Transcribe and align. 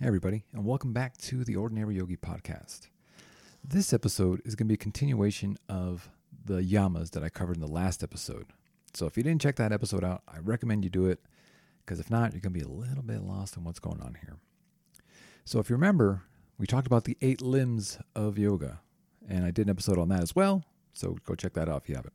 Hey, 0.00 0.08
everybody, 0.08 0.42
and 0.52 0.64
welcome 0.64 0.92
back 0.92 1.16
to 1.18 1.44
the 1.44 1.54
Ordinary 1.54 1.94
Yogi 1.94 2.16
Podcast. 2.16 2.88
This 3.62 3.92
episode 3.92 4.42
is 4.44 4.56
going 4.56 4.66
to 4.66 4.70
be 4.70 4.74
a 4.74 4.76
continuation 4.76 5.56
of 5.68 6.10
the 6.44 6.62
yamas 6.62 7.12
that 7.12 7.22
I 7.22 7.28
covered 7.28 7.54
in 7.54 7.60
the 7.60 7.70
last 7.70 8.02
episode. 8.02 8.46
So 8.92 9.06
if 9.06 9.16
you 9.16 9.22
didn't 9.22 9.40
check 9.40 9.54
that 9.54 9.70
episode 9.70 10.02
out, 10.02 10.22
I 10.26 10.38
recommend 10.40 10.82
you 10.82 10.90
do 10.90 11.06
it 11.06 11.20
because 11.86 12.00
if 12.00 12.10
not, 12.10 12.32
you're 12.32 12.40
going 12.40 12.52
to 12.52 12.58
be 12.58 12.64
a 12.64 12.68
little 12.68 13.04
bit 13.04 13.22
lost 13.22 13.56
in 13.56 13.62
what's 13.62 13.78
going 13.78 14.00
on 14.00 14.16
here. 14.20 14.36
So 15.44 15.60
if 15.60 15.70
you 15.70 15.76
remember, 15.76 16.22
we 16.58 16.66
talked 16.66 16.88
about 16.88 17.04
the 17.04 17.16
eight 17.22 17.40
limbs 17.40 17.98
of 18.16 18.36
yoga, 18.36 18.80
and 19.28 19.44
I 19.44 19.52
did 19.52 19.68
an 19.68 19.70
episode 19.70 19.98
on 19.98 20.08
that 20.08 20.22
as 20.22 20.34
well. 20.34 20.64
So 20.92 21.18
go 21.24 21.36
check 21.36 21.52
that 21.52 21.68
out 21.68 21.82
if 21.82 21.88
you 21.88 21.94
haven't. 21.94 22.14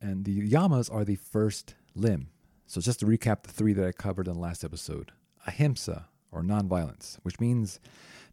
And 0.00 0.24
the 0.24 0.50
yamas 0.50 0.92
are 0.92 1.04
the 1.04 1.16
first 1.16 1.74
limb. 1.94 2.30
So 2.66 2.80
just 2.80 3.00
to 3.00 3.06
recap 3.06 3.42
the 3.42 3.52
three 3.52 3.74
that 3.74 3.86
I 3.86 3.92
covered 3.92 4.28
in 4.28 4.32
the 4.34 4.40
last 4.40 4.64
episode 4.64 5.12
ahimsa, 5.46 6.06
or 6.32 6.42
nonviolence, 6.42 7.18
which 7.22 7.40
means 7.40 7.80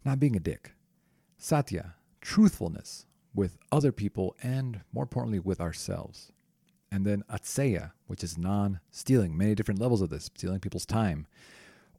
not 0.06 0.20
being 0.20 0.36
a 0.36 0.40
dick. 0.40 0.74
Satya, 1.38 1.96
truthfulness 2.22 3.06
with 3.34 3.58
other 3.72 3.92
people 3.92 4.36
and, 4.42 4.82
more 4.92 5.04
importantly, 5.04 5.40
with 5.40 5.62
ourselves. 5.62 6.32
And 6.92 7.06
then 7.06 7.24
asteya, 7.30 7.92
which 8.08 8.24
is 8.24 8.38
non 8.38 8.80
stealing, 8.92 9.38
many 9.38 9.56
different 9.56 9.82
levels 9.82 10.02
of 10.02 10.10
this, 10.10 10.26
stealing 10.36 10.60
people's 10.60 10.86
time. 10.86 11.28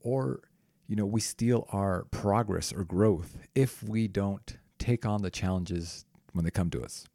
Or, 0.00 0.41
you 0.86 0.96
know, 0.96 1.06
we 1.06 1.20
steal 1.20 1.66
our 1.70 2.04
progress 2.10 2.72
or 2.72 2.84
growth 2.84 3.36
if 3.54 3.82
we 3.82 4.08
don't 4.08 4.56
take 4.78 5.04
on 5.04 5.22
the 5.22 5.30
challenges 5.30 6.04
when 6.32 6.44
they 6.44 6.50
come 6.50 6.70
to 6.70 6.82
us. 6.82 7.06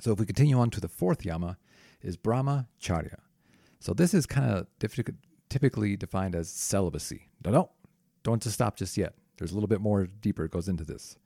So 0.00 0.12
if 0.12 0.18
we 0.18 0.26
continue 0.26 0.58
on 0.58 0.70
to 0.70 0.80
the 0.80 0.88
fourth 0.88 1.24
yama, 1.24 1.56
is 2.02 2.16
Brahma 2.16 2.66
brahmacharya. 2.80 3.18
So 3.80 3.94
this 3.94 4.14
is 4.14 4.26
kind 4.26 4.50
of 4.50 4.66
typically 5.48 5.96
defined 5.96 6.34
as 6.34 6.48
celibacy. 6.50 7.28
No, 7.44 7.50
no, 7.50 7.70
don't 8.22 8.42
just 8.42 8.54
stop 8.54 8.76
just 8.76 8.96
yet. 8.96 9.14
There's 9.38 9.50
a 9.50 9.54
little 9.54 9.68
bit 9.68 9.80
more 9.80 10.06
deeper 10.06 10.46
goes 10.48 10.68
into 10.68 10.84
this. 10.84 11.16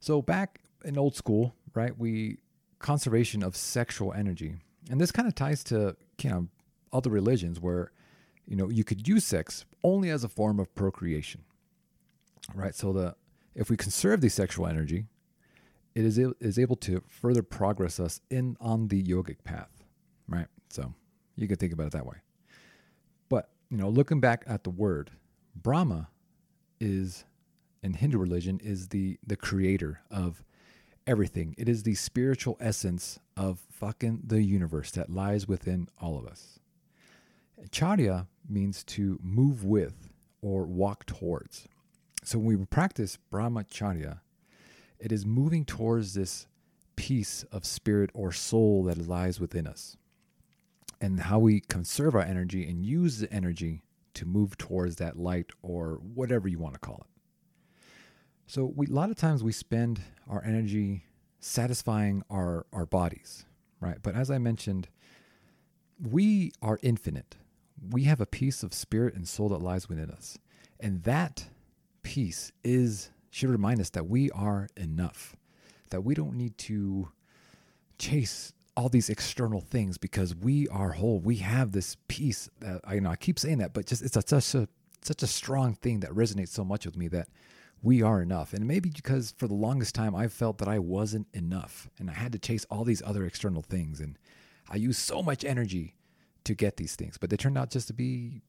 So 0.00 0.22
back 0.22 0.60
in 0.84 0.98
old 0.98 1.16
school, 1.16 1.54
right, 1.74 1.96
we 1.96 2.38
conservation 2.78 3.42
of 3.42 3.56
sexual 3.56 4.12
energy, 4.12 4.56
and 4.90 5.00
this 5.00 5.10
kind 5.10 5.26
of 5.26 5.34
ties 5.34 5.64
to 5.64 5.96
you 6.22 6.30
know 6.30 6.48
other 6.92 7.10
religions 7.10 7.60
where 7.60 7.92
you 8.46 8.56
know 8.56 8.68
you 8.68 8.84
could 8.84 9.06
use 9.08 9.24
sex 9.24 9.64
only 9.82 10.10
as 10.10 10.24
a 10.24 10.28
form 10.28 10.60
of 10.60 10.74
procreation, 10.74 11.42
right? 12.54 12.74
So 12.74 12.92
the 12.92 13.14
if 13.54 13.70
we 13.70 13.76
conserve 13.76 14.20
the 14.20 14.28
sexual 14.28 14.66
energy, 14.66 15.06
it 15.94 16.04
is 16.04 16.18
is 16.18 16.58
able 16.58 16.76
to 16.76 17.02
further 17.08 17.42
progress 17.42 17.98
us 17.98 18.20
in 18.30 18.56
on 18.60 18.88
the 18.88 19.02
yogic 19.02 19.42
path, 19.44 19.84
right? 20.28 20.46
So 20.70 20.94
you 21.36 21.48
could 21.48 21.58
think 21.58 21.72
about 21.72 21.88
it 21.88 21.92
that 21.92 22.06
way. 22.06 22.18
But 23.28 23.48
you 23.70 23.76
know, 23.76 23.88
looking 23.88 24.20
back 24.20 24.44
at 24.46 24.64
the 24.64 24.70
word, 24.70 25.10
Brahma 25.56 26.08
is 26.80 27.24
in 27.82 27.94
Hindu 27.94 28.18
religion 28.18 28.60
is 28.62 28.88
the 28.88 29.18
the 29.26 29.36
creator 29.36 30.00
of 30.10 30.42
everything. 31.06 31.54
It 31.56 31.68
is 31.68 31.82
the 31.82 31.94
spiritual 31.94 32.56
essence 32.60 33.18
of 33.36 33.60
fucking 33.70 34.22
the 34.26 34.42
universe 34.42 34.90
that 34.92 35.10
lies 35.10 35.48
within 35.48 35.88
all 36.00 36.18
of 36.18 36.26
us. 36.26 36.58
Charya 37.70 38.26
means 38.48 38.84
to 38.84 39.18
move 39.22 39.64
with 39.64 40.10
or 40.42 40.64
walk 40.64 41.06
towards. 41.06 41.66
So 42.22 42.38
when 42.38 42.58
we 42.58 42.64
practice 42.66 43.18
brahmacharya, 43.32 44.20
it 44.98 45.12
is 45.12 45.24
moving 45.24 45.64
towards 45.64 46.14
this 46.14 46.46
piece 46.96 47.44
of 47.52 47.64
spirit 47.64 48.10
or 48.12 48.32
soul 48.32 48.84
that 48.84 49.08
lies 49.08 49.40
within 49.40 49.66
us. 49.66 49.96
And 51.00 51.20
how 51.20 51.38
we 51.38 51.60
conserve 51.60 52.14
our 52.14 52.22
energy 52.22 52.68
and 52.68 52.84
use 52.84 53.18
the 53.18 53.32
energy 53.32 53.82
to 54.18 54.26
move 54.26 54.58
towards 54.58 54.96
that 54.96 55.16
light 55.16 55.50
or 55.62 56.00
whatever 56.14 56.48
you 56.48 56.58
want 56.58 56.74
to 56.74 56.80
call 56.80 57.06
it. 57.06 57.70
So 58.48 58.72
we, 58.74 58.86
a 58.86 58.90
lot 58.90 59.10
of 59.10 59.16
times 59.16 59.44
we 59.44 59.52
spend 59.52 60.00
our 60.28 60.42
energy 60.44 61.04
satisfying 61.38 62.24
our, 62.28 62.66
our 62.72 62.84
bodies, 62.84 63.44
right? 63.80 63.98
But 64.02 64.16
as 64.16 64.28
I 64.28 64.38
mentioned, 64.38 64.88
we 66.02 66.50
are 66.60 66.80
infinite. 66.82 67.36
We 67.90 68.04
have 68.04 68.20
a 68.20 68.26
piece 68.26 68.64
of 68.64 68.74
spirit 68.74 69.14
and 69.14 69.28
soul 69.28 69.50
that 69.50 69.62
lies 69.62 69.88
within 69.88 70.10
us. 70.10 70.36
And 70.80 71.04
that 71.04 71.46
piece 72.02 72.50
is 72.64 73.10
should 73.30 73.50
remind 73.50 73.80
us 73.80 73.90
that 73.90 74.08
we 74.08 74.30
are 74.32 74.68
enough. 74.76 75.36
That 75.90 76.00
we 76.00 76.14
don't 76.14 76.34
need 76.34 76.58
to 76.58 77.10
chase 77.98 78.52
all 78.78 78.88
these 78.88 79.10
external 79.10 79.60
things 79.60 79.98
because 79.98 80.36
we 80.36 80.68
are 80.68 80.92
whole. 80.92 81.18
We 81.18 81.36
have 81.38 81.72
this 81.72 81.96
peace. 82.06 82.48
that 82.60 82.80
I 82.84 82.94
you 82.94 83.00
know 83.00 83.10
I 83.10 83.16
keep 83.16 83.36
saying 83.36 83.58
that, 83.58 83.72
but 83.72 83.86
just 83.86 84.02
it's 84.02 84.16
a, 84.16 84.22
such 84.22 84.54
a 84.54 84.68
such 85.02 85.22
a 85.24 85.26
strong 85.26 85.74
thing 85.74 85.98
that 86.00 86.10
resonates 86.12 86.50
so 86.50 86.64
much 86.64 86.86
with 86.86 86.96
me 86.96 87.08
that 87.08 87.26
we 87.82 88.02
are 88.02 88.22
enough. 88.22 88.52
And 88.52 88.68
maybe 88.68 88.90
because 88.90 89.34
for 89.36 89.48
the 89.48 89.54
longest 89.54 89.96
time 89.96 90.14
I 90.14 90.28
felt 90.28 90.58
that 90.58 90.68
I 90.68 90.78
wasn't 90.78 91.26
enough 91.32 91.90
and 91.98 92.08
I 92.08 92.12
had 92.12 92.30
to 92.32 92.38
chase 92.38 92.64
all 92.70 92.84
these 92.84 93.02
other 93.04 93.26
external 93.26 93.62
things. 93.62 93.98
And 93.98 94.16
I 94.70 94.76
used 94.76 95.00
so 95.00 95.24
much 95.24 95.44
energy 95.44 95.96
to 96.44 96.54
get 96.54 96.76
these 96.76 96.94
things, 96.94 97.18
but 97.18 97.30
they 97.30 97.36
turned 97.36 97.58
out 97.58 97.70
just 97.70 97.88
to 97.88 97.92
be 97.92 98.42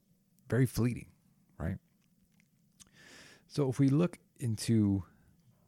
very 0.48 0.68
fleeting, 0.68 1.08
right? 1.58 1.78
So 3.48 3.68
if 3.68 3.80
we 3.80 3.90
look 3.90 4.20
into 4.40 5.06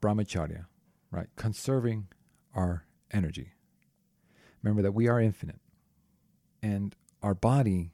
brahmacharya, 0.00 0.66
right, 1.10 1.28
conserving 1.34 2.06
our 2.54 2.84
energy, 3.10 3.54
remember 4.62 4.82
that 4.82 4.92
we 4.92 5.08
are 5.08 5.20
infinite 5.20 5.60
and 6.62 6.94
our 7.22 7.34
body 7.34 7.92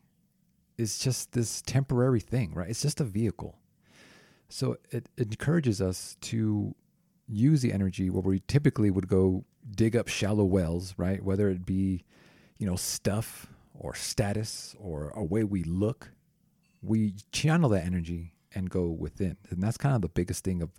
is 0.77 0.99
just 0.99 1.33
this 1.33 1.63
temporary 1.63 2.21
thing, 2.21 2.55
right? 2.55 2.69
It's 2.69 2.83
just 2.83 3.01
a 3.01 3.05
vehicle. 3.05 3.59
So 4.49 4.77
it, 4.91 5.09
it 5.17 5.29
encourages 5.29 5.81
us 5.83 6.17
to 6.23 6.75
use 7.27 7.63
the 7.63 7.73
energy 7.73 8.09
where 8.11 8.23
we 8.23 8.41
typically 8.47 8.91
would 8.91 9.09
go 9.09 9.45
dig 9.71 9.97
up 9.97 10.09
shallow 10.09 10.45
wells, 10.45 10.95
right? 10.97 11.23
Whether 11.23 11.51
it 11.51 11.67
be, 11.67 12.05
you 12.59 12.67
know, 12.67 12.77
stuff 12.77 13.49
or 13.75 13.95
status 13.95 14.75
or 14.79 15.11
a 15.15 15.23
way 15.23 15.45
we 15.45 15.65
look, 15.65 16.13
we 16.83 17.15
channel 17.33 17.69
that 17.71 17.85
energy 17.85 18.33
and 18.55 18.71
go 18.71 18.87
within. 18.87 19.37
And 19.51 19.63
that's 19.63 19.77
kind 19.77 19.95
of 19.95 20.01
the 20.01 20.09
biggest 20.09 20.45
thing 20.45 20.63
of 20.63 20.71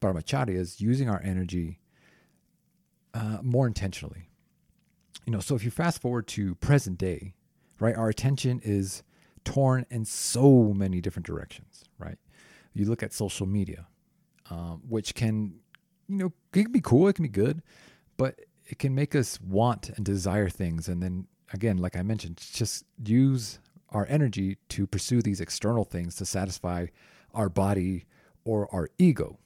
brahmacharya 0.00 0.54
is 0.54 0.80
using 0.80 1.08
our 1.08 1.22
energy 1.24 1.78
uh, 3.14 3.38
more 3.42 3.66
intentionally. 3.66 4.28
You 5.24 5.32
know, 5.32 5.40
so 5.40 5.54
if 5.54 5.64
you 5.64 5.70
fast 5.70 6.00
forward 6.00 6.26
to 6.28 6.54
present 6.56 6.98
day, 6.98 7.34
right, 7.80 7.96
our 7.96 8.08
attention 8.08 8.60
is 8.62 9.02
torn 9.44 9.86
in 9.90 10.04
so 10.04 10.72
many 10.74 11.00
different 11.00 11.26
directions, 11.26 11.84
right? 11.98 12.18
you 12.74 12.84
look 12.84 13.02
at 13.02 13.12
social 13.12 13.46
media, 13.46 13.86
um, 14.50 14.82
which 14.88 15.14
can, 15.14 15.54
you 16.08 16.16
know, 16.16 16.32
it 16.52 16.64
can 16.64 16.72
be 16.72 16.80
cool, 16.80 17.08
it 17.08 17.14
can 17.14 17.22
be 17.22 17.28
good, 17.28 17.62
but 18.16 18.40
it 18.66 18.78
can 18.78 18.94
make 18.94 19.14
us 19.14 19.40
want 19.40 19.90
and 19.90 20.04
desire 20.04 20.48
things. 20.48 20.88
And 20.88 21.02
then 21.02 21.26
again, 21.52 21.78
like 21.78 21.96
I 21.96 22.02
mentioned, 22.02 22.36
just 22.52 22.84
use 23.02 23.60
our 23.90 24.06
energy 24.10 24.58
to 24.70 24.86
pursue 24.86 25.22
these 25.22 25.40
external 25.40 25.84
things 25.84 26.16
to 26.16 26.26
satisfy 26.26 26.86
our 27.32 27.48
body 27.48 28.06
or 28.44 28.68
our 28.74 28.88
ego. 28.98 29.38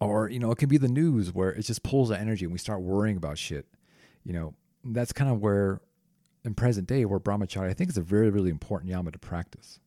Or, 0.00 0.30
you 0.30 0.38
know, 0.38 0.50
it 0.50 0.58
can 0.58 0.68
be 0.68 0.78
the 0.78 0.88
news 0.88 1.34
where 1.34 1.50
it 1.50 1.62
just 1.62 1.82
pulls 1.82 2.08
the 2.08 2.18
energy 2.18 2.44
and 2.44 2.52
we 2.52 2.58
start 2.58 2.80
worrying 2.80 3.16
about 3.16 3.36
shit. 3.36 3.66
You 4.28 4.34
know, 4.34 4.54
that's 4.84 5.14
kind 5.14 5.30
of 5.30 5.40
where 5.40 5.80
in 6.44 6.54
present 6.54 6.86
day 6.86 7.06
where 7.06 7.18
brahmacharya 7.18 7.70
I 7.70 7.72
think 7.72 7.88
is 7.88 7.96
a 7.96 8.02
very, 8.02 8.28
really 8.28 8.50
important 8.50 8.90
yama 8.90 9.10
to 9.10 9.18
practice. 9.18 9.80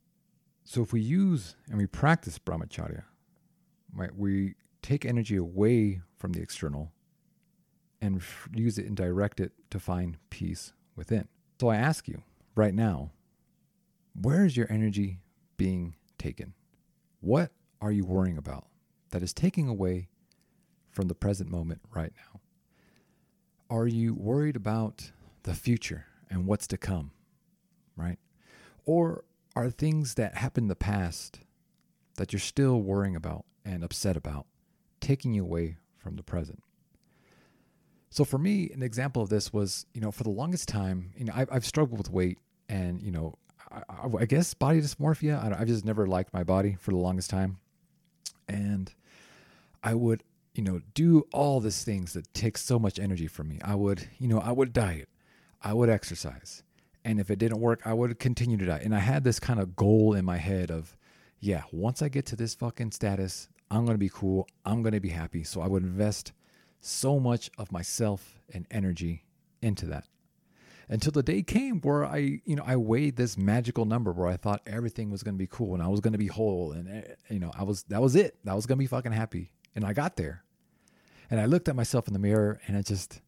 So 0.64 0.82
if 0.82 0.92
we 0.92 1.00
use 1.00 1.56
and 1.70 1.78
we 1.78 1.86
practice 1.86 2.40
brahmacharya, 2.40 3.04
right, 3.94 4.10
we 4.16 4.56
take 4.82 5.06
energy 5.06 5.36
away 5.36 6.02
from 6.18 6.34
the 6.34 6.42
external 6.42 6.92
and 8.02 8.24
use 8.52 8.80
it 8.80 8.88
and 8.88 8.98
direct 8.98 9.40
it 9.40 9.52
to 9.70 9.80
find 9.80 10.18
peace 10.32 10.74
within. 10.96 11.28
So 11.60 11.68
I 11.68 11.76
ask 11.76 12.08
you 12.08 12.24
right 12.56 12.74
now, 12.74 13.12
where 14.20 14.44
is 14.44 14.58
your 14.58 14.66
energy 14.72 15.20
being 15.58 15.94
taken? 16.18 16.56
What 17.20 17.52
are 17.80 17.92
you 17.92 18.06
worrying 18.06 18.40
about 18.40 18.66
that 19.12 19.22
is 19.22 19.34
taking 19.34 19.68
away 19.68 20.10
from 20.90 21.10
the 21.10 21.16
present 21.16 21.52
moment 21.52 21.82
right 21.94 22.14
now? 22.16 22.31
Are 23.72 23.88
you 23.88 24.14
worried 24.14 24.58
about 24.58 25.12
the 25.44 25.54
future 25.54 26.06
and 26.30 26.46
what's 26.46 26.68
to 26.68 26.78
come? 26.78 27.12
Right? 27.96 28.20
Or 28.86 29.24
are 29.56 29.70
things 29.70 30.16
that 30.16 30.36
happened 30.36 30.66
in 30.66 30.68
the 30.68 30.76
past 30.76 31.40
that 32.18 32.34
you're 32.34 32.42
still 32.42 32.82
worrying 32.82 33.16
about 33.16 33.46
and 33.64 33.82
upset 33.82 34.18
about 34.18 34.46
taking 35.00 35.34
you 35.34 35.44
away 35.44 35.78
from 35.98 36.18
the 36.18 36.24
present? 36.24 36.62
So 38.10 38.26
for 38.26 38.38
me, 38.38 38.70
an 38.74 38.84
example 38.84 39.24
of 39.24 39.30
this 39.30 39.54
was, 39.54 39.86
you 39.94 40.02
know, 40.02 40.12
for 40.12 40.24
the 40.24 40.30
longest 40.30 40.68
time, 40.68 41.12
you 41.16 41.24
know, 41.24 41.34
I've, 41.34 41.48
I've 41.50 41.66
struggled 41.66 41.98
with 41.98 42.12
weight 42.12 42.40
and, 42.68 43.02
you 43.02 43.12
know, 43.12 43.36
I, 43.72 43.84
I, 44.20 44.26
guess 44.26 44.54
body 44.54 44.82
dysmorphia. 44.82 45.42
I, 45.42 45.62
I 45.62 45.64
just 45.64 45.86
never 45.86 46.06
liked 46.06 46.34
my 46.34 46.44
body 46.44 46.76
for 46.78 46.92
the 46.92 46.98
longest 46.98 47.30
time. 47.30 47.60
And 48.50 48.94
I 49.82 49.94
would, 49.94 50.24
you 50.53 50.63
know, 50.63 50.81
do 50.94 51.25
all 51.31 51.59
these 51.59 51.83
things 51.83 52.13
that 52.13 52.33
take 52.33 52.57
so 52.57 52.77
much 52.77 53.00
energy 53.00 53.27
from 53.27 53.48
me. 53.48 53.59
I 53.63 53.75
would, 53.75 54.07
you 54.19 54.27
know, 54.27 54.39
I 54.39 54.51
would 54.51 54.74
diet, 54.74 55.09
I 55.62 55.74
would 55.74 55.89
exercise. 55.89 56.63
And 57.03 57.19
if 57.19 57.31
it 57.31 57.39
didn't 57.39 57.59
work, 57.59 57.81
I 57.86 57.94
would 57.94 58.19
continue 58.19 58.57
to 58.57 58.65
diet. 58.65 58.83
And 58.83 58.94
I 58.94 59.00
had 59.00 59.24
this 59.24 59.39
kind 59.39 59.59
of 59.59 59.75
goal 59.75 60.13
in 60.13 60.24
my 60.24 60.38
head 60.38 60.69
of, 60.69 60.95
yeah, 61.39 61.63
once 61.71 62.01
I 62.01 62.09
get 62.09 62.27
to 62.27 62.36
this 62.36 62.53
fucking 62.53 62.92
status, 62.92 63.50
I'm 63.71 63.86
going 63.86 63.95
to 63.95 64.00
be 64.00 64.09
cool. 64.09 64.48
I'm 64.65 64.83
going 64.83 64.94
to 64.94 65.00
be 65.00 65.09
happy. 65.09 65.44
So 65.44 65.62
I 65.62 65.68
would 65.68 65.81
invest 65.81 66.33
so 66.80 67.19
much 67.19 67.50
of 67.57 67.71
myself 67.71 68.39
and 68.53 68.68
energy 68.69 69.24
into 69.62 69.86
that 69.88 70.06
until 70.92 71.13
the 71.13 71.24
day 71.24 71.42
came 71.42 71.80
where 71.81 72.06
I, 72.06 72.42
you 72.44 72.56
know, 72.56 72.63
I 72.65 72.75
weighed 72.75 73.15
this 73.15 73.38
magical 73.38 73.86
number 73.86 74.12
where 74.12 74.27
I 74.27 74.36
thought 74.36 74.62
everything 74.68 75.09
was 75.09 75.24
going 75.24 75.36
to 75.36 75.39
be 75.39 75.48
cool 75.48 75.74
and 75.74 75.81
I 75.81 75.88
was 75.88 76.01
going 76.01 76.12
to 76.12 76.19
be 76.19 76.27
whole 76.27 76.74
and 76.74 76.89
eh, 76.89 77.13
you 77.30 77.39
know, 77.39 77.51
I 77.57 77.63
was 77.63 77.83
that 77.83 78.01
was 78.01 78.15
it. 78.15 78.36
That 78.44 78.56
was 78.56 78.65
going 78.65 78.77
to 78.77 78.80
be 78.80 78.88
fucking 78.88 79.13
happy. 79.13 79.51
And 79.76 79.86
I 79.86 79.94
got 79.94 80.16
there. 80.18 80.44
And 81.30 81.40
I 81.40 81.46
looked 81.46 81.70
at 81.70 81.76
myself 81.76 82.08
in 82.08 82.14
the 82.14 82.20
mirror 82.20 82.60
and 82.68 82.76
it 82.76 82.86
just 82.86 83.22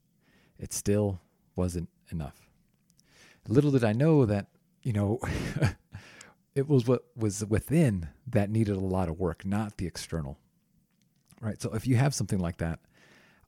it 0.59 0.73
still 0.73 1.21
wasn't 1.55 1.89
enough. 2.11 2.49
Little 3.47 3.71
did 3.71 3.83
I 3.83 3.93
know 3.93 4.25
that, 4.25 4.47
you 4.81 4.93
know, 4.93 5.19
it 6.55 6.67
was 6.67 6.87
what 6.87 7.03
was 7.15 7.43
within 7.45 8.09
that 8.27 8.49
needed 8.49 8.75
a 8.75 8.79
lot 8.79 9.09
of 9.09 9.19
work, 9.19 9.45
not 9.45 9.77
the 9.77 9.87
external. 9.87 10.37
Right? 11.41 11.61
So 11.61 11.73
if 11.73 11.87
you 11.87 11.95
have 11.97 12.13
something 12.13 12.39
like 12.39 12.57
that, 12.57 12.79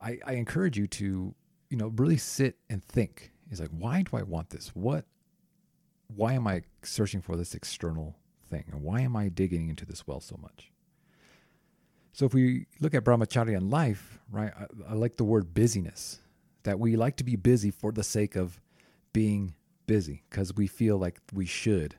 I, 0.01 0.19
I 0.25 0.33
encourage 0.33 0.77
you 0.77 0.87
to, 0.87 1.33
you 1.69 1.77
know, 1.77 1.87
really 1.95 2.17
sit 2.17 2.57
and 2.69 2.83
think. 2.83 3.31
Is 3.51 3.59
like, 3.59 3.69
why 3.69 4.01
do 4.01 4.17
I 4.17 4.23
want 4.23 4.49
this? 4.49 4.69
What, 4.69 5.05
why 6.07 6.33
am 6.33 6.47
I 6.47 6.63
searching 6.83 7.21
for 7.21 7.35
this 7.37 7.53
external 7.53 8.17
thing? 8.49 8.65
And 8.71 8.81
why 8.81 9.01
am 9.01 9.15
I 9.15 9.29
digging 9.29 9.69
into 9.69 9.85
this 9.85 10.07
well 10.07 10.19
so 10.19 10.37
much? 10.41 10.71
So 12.15 12.25
if 12.25 12.33
we 12.33 12.67
look 12.79 12.93
at 12.93 13.03
brahmacharya 13.03 13.57
in 13.57 13.69
life, 13.69 14.19
right, 14.31 14.53
I, 14.57 14.91
I 14.91 14.93
like 14.93 15.17
the 15.17 15.25
word 15.25 15.53
busyness, 15.53 16.19
that 16.63 16.79
we 16.79 16.95
like 16.95 17.17
to 17.17 17.25
be 17.25 17.35
busy 17.35 17.71
for 17.71 17.91
the 17.91 18.03
sake 18.03 18.37
of 18.37 18.61
being 19.11 19.53
busy 19.85 20.23
because 20.29 20.55
we 20.55 20.65
feel 20.65 20.97
like 20.97 21.19
we 21.33 21.45
should. 21.45 21.95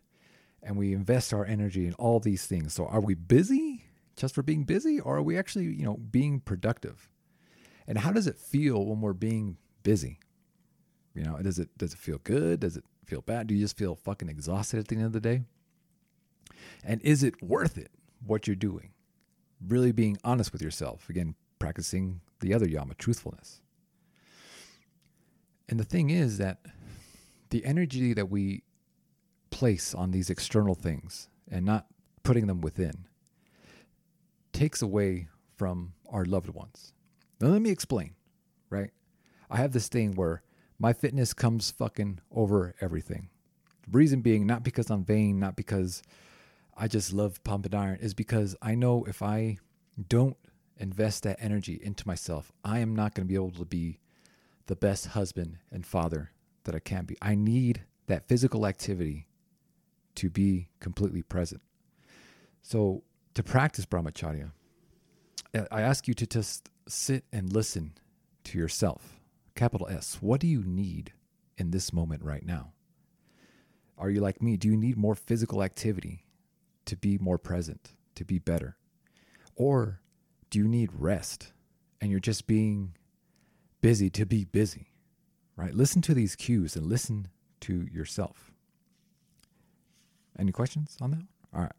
And 0.63 0.79
we 0.79 0.95
invest 0.95 1.35
our 1.35 1.45
energy 1.45 1.87
in 1.87 1.93
all 1.95 2.19
these 2.19 2.47
things. 2.47 2.73
So 2.73 2.87
are 2.87 3.03
we 3.03 3.13
busy 3.13 3.85
just 4.17 4.35
for 4.35 4.43
being 4.43 4.65
busy 4.65 4.99
or 4.99 5.19
are 5.19 5.23
we 5.23 5.37
actually, 5.37 5.67
you 5.67 5.85
know, 5.85 5.99
being 5.99 6.41
productive? 6.41 7.11
And 7.87 7.99
how 7.99 8.11
does 8.11 8.27
it 8.27 8.39
feel 8.39 8.87
when 8.87 9.03
we're 9.03 9.13
being 9.13 9.59
busy? 9.83 10.19
You 11.15 11.25
know, 11.25 11.37
does 11.43 11.59
it 11.59 11.77
does 11.77 11.93
it 11.93 11.99
feel 11.99 12.21
good? 12.25 12.61
Does 12.61 12.79
it 12.79 12.85
feel 13.05 13.21
bad? 13.21 13.49
Do 13.49 13.55
you 13.55 13.61
just 13.61 13.77
feel 13.77 13.95
fucking 13.95 14.31
exhausted 14.31 14.81
at 14.81 14.89
the 14.89 14.97
end 14.97 15.05
of 15.05 15.13
the 15.13 15.21
day? 15.21 15.43
And 16.83 17.03
is 17.03 17.23
it 17.23 17.43
worth 17.43 17.77
it 17.77 17.91
what 18.27 18.47
you're 18.47 18.57
doing? 18.57 18.95
Really 19.65 19.93
being 19.93 20.19
honest 20.25 20.53
with 20.53 20.63
yourself. 20.63 21.09
Again, 21.09 21.35
practicing 21.59 22.21
the 22.41 22.53
other 22.53 22.69
yama, 22.69 22.95
truthfulness. 22.95 23.61
And 25.69 25.81
the 25.81 25.85
thing 25.85 26.11
is 26.11 26.39
that 26.39 26.59
the 27.51 27.65
energy 27.65 28.13
that 28.13 28.31
we 28.31 28.63
place 29.51 29.95
on 29.95 30.11
these 30.11 30.31
external 30.31 30.75
things 30.75 31.29
and 31.51 31.65
not 31.65 31.87
putting 32.23 32.47
them 32.47 32.61
within 32.61 33.07
takes 34.53 34.83
away 34.83 35.29
from 35.57 35.93
our 36.11 36.25
loved 36.25 36.51
ones. 36.51 36.93
Now, 37.41 37.49
let 37.49 37.63
me 37.63 37.71
explain, 37.71 38.15
right? 38.71 38.91
I 39.51 39.57
have 39.57 39.73
this 39.73 39.89
thing 39.89 40.15
where 40.15 40.43
my 40.79 40.93
fitness 40.93 41.33
comes 41.33 41.71
fucking 41.71 42.21
over 42.31 42.75
everything. 42.81 43.29
The 43.89 43.97
reason 43.97 44.21
being, 44.21 44.47
not 44.47 44.63
because 44.63 44.91
I'm 44.91 45.05
vain, 45.05 45.39
not 45.39 45.57
because 45.57 46.03
I 46.77 46.89
just 46.89 47.13
love 47.13 47.43
pumping 47.43 47.75
iron, 47.75 47.99
is 48.01 48.15
because 48.15 48.55
I 48.61 48.75
know 48.75 49.05
if 49.05 49.23
I 49.23 49.59
don't 50.09 50.37
invest 50.79 51.23
that 51.23 51.39
energy 51.41 51.81
into 51.83 52.07
myself, 52.07 52.53
I 52.63 52.81
am 52.81 52.95
not 52.95 53.15
going 53.15 53.27
to 53.27 53.29
be 53.29 53.35
able 53.35 53.53
to 53.53 53.65
be 53.65 53.99
the 54.67 54.77
best 54.77 55.09
husband 55.09 55.59
and 55.71 55.87
father 55.87 56.33
that 56.65 56.75
I 56.75 56.81
can 56.81 57.05
be. 57.05 57.17
I 57.23 57.35
need 57.35 57.83
that 58.09 58.29
physical 58.29 58.67
activity 58.67 59.27
to 60.17 60.29
be 60.29 60.69
completely 60.81 61.23
present. 61.23 61.63
So, 62.63 63.03
to 63.35 63.43
practice 63.43 63.87
brahmacharya, 63.87 64.51
uh, 65.55 65.65
I 65.71 65.83
ask 65.83 66.09
you 66.09 66.15
to 66.15 66.27
just 66.27 66.69
sit 66.89 67.25
and 67.33 67.53
listen 67.53 67.95
to 68.45 68.59
yourself. 68.59 69.21
Capital 69.55 69.89
S. 69.89 70.19
What 70.21 70.41
do 70.41 70.47
you 70.47 70.63
need 70.63 71.13
in 71.57 71.71
this 71.71 71.93
moment 71.93 72.23
right 72.23 72.45
now? 72.45 72.73
Are 73.99 74.11
you 74.11 74.21
like 74.21 74.43
me? 74.43 74.57
Do 74.57 74.69
you 74.69 74.77
need 74.77 74.97
more 74.97 75.15
physical 75.15 75.63
activity 75.63 76.26
to 76.87 76.97
be 76.97 77.19
more 77.19 77.39
present, 77.39 77.93
to 78.15 78.25
be 78.25 78.39
better? 78.39 78.77
Or 79.55 80.01
do 80.51 80.59
you 80.59 80.69
need 80.69 80.91
rest 80.93 81.53
and 82.01 82.11
you're 82.11 82.21
just 82.21 82.47
being 82.47 82.95
busy 83.81 84.11
to 84.11 84.27
be 84.27 84.45
busy? 84.45 84.93
Right? 85.57 85.75
Listen 85.75 86.03
to 86.03 86.15
these 86.15 86.37
cues 86.37 86.77
and 86.77 86.87
listen 86.87 87.29
to 87.61 87.87
yourself. 87.93 88.53
Any 90.39 90.53
questions 90.53 90.97
on 91.01 91.11
that? 91.13 91.23
All 91.55 91.63
right. 91.63 91.73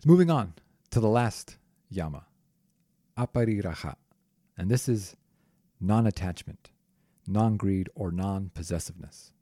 So 0.00 0.08
moving 0.08 0.30
on 0.30 0.54
to 0.90 1.00
the 1.00 1.08
last 1.08 1.58
yama, 1.90 2.26
aparigraha. 3.18 3.96
And 4.56 4.70
this 4.70 4.88
is 4.88 5.16
non 5.80 6.06
attachment, 6.06 6.70
non 7.26 7.56
greed, 7.56 7.88
or 7.94 8.12
non 8.12 8.50
possessiveness. 8.54 9.32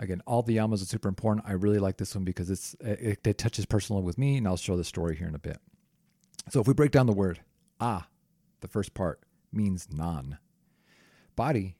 Again, 0.00 0.22
all 0.26 0.42
the 0.42 0.56
yamas 0.56 0.82
are 0.82 0.86
super 0.86 1.08
important. 1.08 1.46
I 1.46 1.52
really 1.52 1.78
like 1.78 1.98
this 1.98 2.14
one 2.14 2.24
because 2.24 2.48
it's 2.48 2.74
it, 2.80 3.20
it 3.24 3.38
touches 3.38 3.66
personally 3.66 4.02
with 4.02 4.16
me, 4.16 4.38
and 4.38 4.48
I'll 4.48 4.56
show 4.56 4.76
the 4.76 4.82
story 4.82 5.14
here 5.14 5.28
in 5.28 5.34
a 5.34 5.38
bit. 5.38 5.58
So 6.48 6.58
if 6.60 6.66
we 6.66 6.72
break 6.72 6.90
down 6.90 7.06
the 7.06 7.12
word, 7.12 7.40
ah, 7.80 8.08
the 8.62 8.68
first 8.68 8.94
part 8.94 9.20
means 9.52 9.88
non. 9.92 10.38
Body 11.36 11.76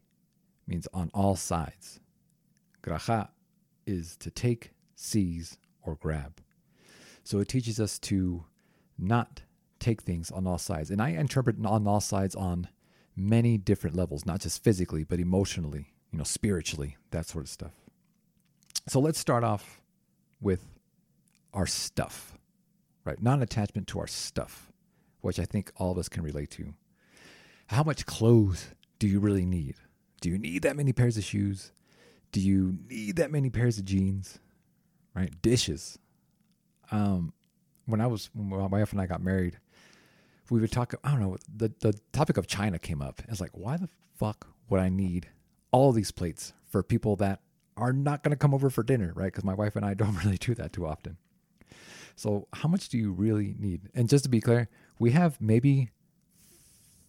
means 0.66 0.86
on 0.92 1.10
all 1.14 1.34
sides. 1.34 1.98
Graha 2.82 3.28
is 3.86 4.16
to 4.18 4.30
take, 4.30 4.72
seize, 4.94 5.56
or 5.82 5.96
grab. 5.96 6.40
So 7.24 7.38
it 7.38 7.48
teaches 7.48 7.80
us 7.80 7.98
to 8.00 8.44
not 8.98 9.42
take 9.78 10.02
things 10.02 10.30
on 10.30 10.46
all 10.46 10.58
sides. 10.58 10.90
And 10.90 11.00
I 11.00 11.10
interpret 11.10 11.56
on 11.64 11.86
all 11.86 12.00
sides 12.00 12.34
on 12.34 12.68
many 13.16 13.56
different 13.56 13.96
levels, 13.96 14.26
not 14.26 14.40
just 14.40 14.62
physically, 14.62 15.04
but 15.04 15.20
emotionally, 15.20 15.94
you 16.12 16.18
know, 16.18 16.24
spiritually, 16.24 16.96
that 17.10 17.26
sort 17.26 17.44
of 17.44 17.50
stuff. 17.50 17.72
So 18.88 19.00
let's 19.00 19.18
start 19.18 19.44
off 19.44 19.80
with 20.40 20.64
our 21.52 21.66
stuff, 21.66 22.38
right? 23.04 23.20
Non 23.22 23.42
attachment 23.42 23.86
to 23.88 24.00
our 24.00 24.06
stuff, 24.06 24.72
which 25.20 25.38
I 25.38 25.44
think 25.44 25.70
all 25.76 25.92
of 25.92 25.98
us 25.98 26.08
can 26.08 26.22
relate 26.22 26.50
to. 26.52 26.74
How 27.68 27.82
much 27.82 28.06
clothes 28.06 28.68
do 28.98 29.06
you 29.06 29.20
really 29.20 29.46
need? 29.46 29.76
Do 30.20 30.28
you 30.28 30.38
need 30.38 30.62
that 30.62 30.76
many 30.76 30.92
pairs 30.92 31.16
of 31.16 31.24
shoes? 31.24 31.72
Do 32.32 32.40
you 32.40 32.78
need 32.88 33.16
that 33.16 33.30
many 33.30 33.50
pairs 33.50 33.78
of 33.78 33.84
jeans? 33.84 34.38
Right? 35.14 35.30
Dishes. 35.42 35.98
Um, 36.90 37.32
when 37.86 38.00
I 38.00 38.06
was 38.06 38.30
when 38.34 38.48
my 38.48 38.66
wife 38.66 38.92
and 38.92 39.00
I 39.00 39.06
got 39.06 39.22
married, 39.22 39.58
we 40.50 40.60
would 40.60 40.72
talk. 40.72 40.94
I 41.04 41.10
don't 41.10 41.20
know. 41.20 41.36
The 41.54 41.72
the 41.80 41.98
topic 42.12 42.36
of 42.36 42.46
China 42.46 42.78
came 42.78 43.02
up. 43.02 43.22
It's 43.28 43.40
like, 43.40 43.56
why 43.56 43.76
the 43.76 43.88
fuck 44.16 44.48
would 44.68 44.80
I 44.80 44.88
need 44.88 45.28
all 45.70 45.92
these 45.92 46.10
plates 46.10 46.52
for 46.68 46.82
people 46.82 47.16
that 47.16 47.40
are 47.80 47.92
not 47.92 48.22
going 48.22 48.30
to 48.30 48.36
come 48.36 48.54
over 48.54 48.70
for 48.70 48.82
dinner, 48.82 49.12
right? 49.14 49.26
Because 49.26 49.44
my 49.44 49.54
wife 49.54 49.76
and 49.76 49.84
I 49.84 49.94
don't 50.00 50.22
really 50.24 50.38
do 50.38 50.54
that 50.54 50.72
too 50.72 50.86
often. 50.86 51.16
So, 52.16 52.48
how 52.52 52.68
much 52.68 52.88
do 52.88 52.98
you 52.98 53.12
really 53.12 53.54
need? 53.58 53.88
And 53.94 54.08
just 54.08 54.24
to 54.24 54.30
be 54.30 54.40
clear, 54.40 54.68
we 54.98 55.12
have 55.12 55.40
maybe 55.40 55.90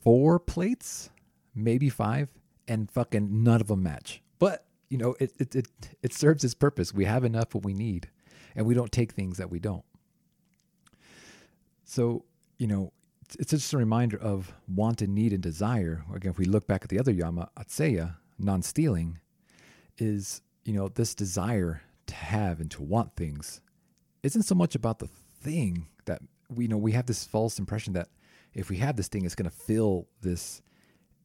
four 0.01 0.39
plates, 0.39 1.09
maybe 1.53 1.89
five, 1.89 2.29
and 2.67 2.89
fucking 2.89 3.43
none 3.43 3.59
of 3.59 3.67
them 3.67 3.83
match. 3.83 4.21
But 4.39 4.65
you 4.89 4.97
know, 4.97 5.15
it 5.19 5.33
it 5.37 5.55
it, 5.55 5.67
it 6.01 6.13
serves 6.13 6.43
its 6.43 6.53
purpose. 6.53 6.93
We 6.93 7.05
have 7.05 7.23
enough 7.23 7.53
what 7.53 7.65
we 7.65 7.73
need, 7.73 8.09
and 8.55 8.65
we 8.65 8.73
don't 8.73 8.91
take 8.91 9.11
things 9.11 9.37
that 9.37 9.49
we 9.49 9.59
don't. 9.59 9.83
So, 11.83 12.23
you 12.57 12.67
know, 12.67 12.93
it's 13.37 13.51
just 13.51 13.73
a 13.73 13.77
reminder 13.77 14.17
of 14.17 14.53
want 14.67 15.01
and 15.01 15.13
need 15.13 15.33
and 15.33 15.43
desire. 15.43 16.05
Again, 16.13 16.31
if 16.31 16.37
we 16.37 16.45
look 16.45 16.67
back 16.67 16.83
at 16.83 16.89
the 16.89 16.99
other 16.99 17.11
yama, 17.11 17.49
asteya, 17.57 18.15
non-stealing, 18.39 19.19
is 19.97 20.41
you 20.65 20.73
know 20.73 20.87
this 20.87 21.15
desire 21.15 21.81
to 22.07 22.13
have 22.15 22.59
and 22.59 22.69
to 22.71 22.83
want 22.83 23.15
things 23.15 23.61
isn't 24.23 24.43
so 24.43 24.55
much 24.55 24.75
about 24.75 24.99
the 24.99 25.07
thing 25.41 25.87
that 26.05 26.21
we 26.49 26.65
you 26.65 26.69
know 26.69 26.77
we 26.77 26.91
have 26.91 27.05
this 27.05 27.23
false 27.23 27.59
impression 27.59 27.93
that 27.93 28.09
if 28.53 28.69
we 28.69 28.77
have 28.77 28.97
this 28.97 29.07
thing, 29.07 29.23
it's 29.23 29.35
going 29.35 29.49
to 29.49 29.55
fill 29.55 30.07
this 30.21 30.61